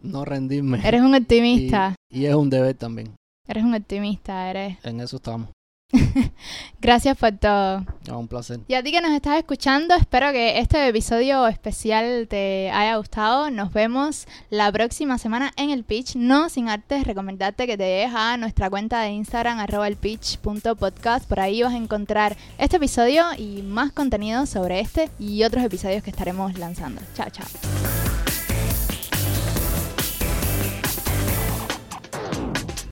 no 0.00 0.24
rendirme. 0.24 0.80
Eres 0.82 1.02
un 1.02 1.14
optimista. 1.22 1.94
y 2.10 2.24
es 2.24 2.34
un 2.34 2.48
deber 2.48 2.74
también. 2.74 3.14
Eres 3.46 3.64
un 3.64 3.74
optimista, 3.74 4.48
eres. 4.48 4.78
En 4.84 5.00
eso 5.00 5.16
estamos. 5.16 5.48
Gracias 6.80 7.16
por 7.16 7.32
todo. 7.32 7.84
un 8.10 8.28
placer. 8.28 8.60
Y 8.66 8.74
a 8.74 8.82
ti 8.82 8.90
que 8.90 9.00
nos 9.00 9.12
estás 9.12 9.38
escuchando, 9.38 9.94
espero 9.94 10.32
que 10.32 10.58
este 10.58 10.88
episodio 10.88 11.46
especial 11.46 12.26
te 12.28 12.70
haya 12.70 12.96
gustado. 12.96 13.50
Nos 13.50 13.72
vemos 13.72 14.26
la 14.50 14.72
próxima 14.72 15.18
semana 15.18 15.52
en 15.56 15.70
el 15.70 15.84
pitch. 15.84 16.16
No 16.16 16.48
sin 16.48 16.68
antes 16.68 17.04
recomendarte 17.04 17.66
que 17.66 17.76
te 17.76 17.84
dejes 17.84 18.14
a 18.14 18.36
nuestra 18.36 18.70
cuenta 18.70 19.00
de 19.00 19.10
Instagram, 19.10 19.58
arroba 19.58 19.86
el 19.88 19.96
pitch.podcast. 19.96 21.28
Por 21.28 21.40
ahí 21.40 21.62
vas 21.62 21.74
a 21.74 21.76
encontrar 21.76 22.36
este 22.58 22.76
episodio 22.76 23.24
y 23.36 23.62
más 23.62 23.92
contenido 23.92 24.46
sobre 24.46 24.80
este 24.80 25.10
y 25.18 25.44
otros 25.44 25.62
episodios 25.64 26.02
que 26.02 26.10
estaremos 26.10 26.58
lanzando. 26.58 27.02
Chao, 27.14 27.28
chao. 27.30 28.31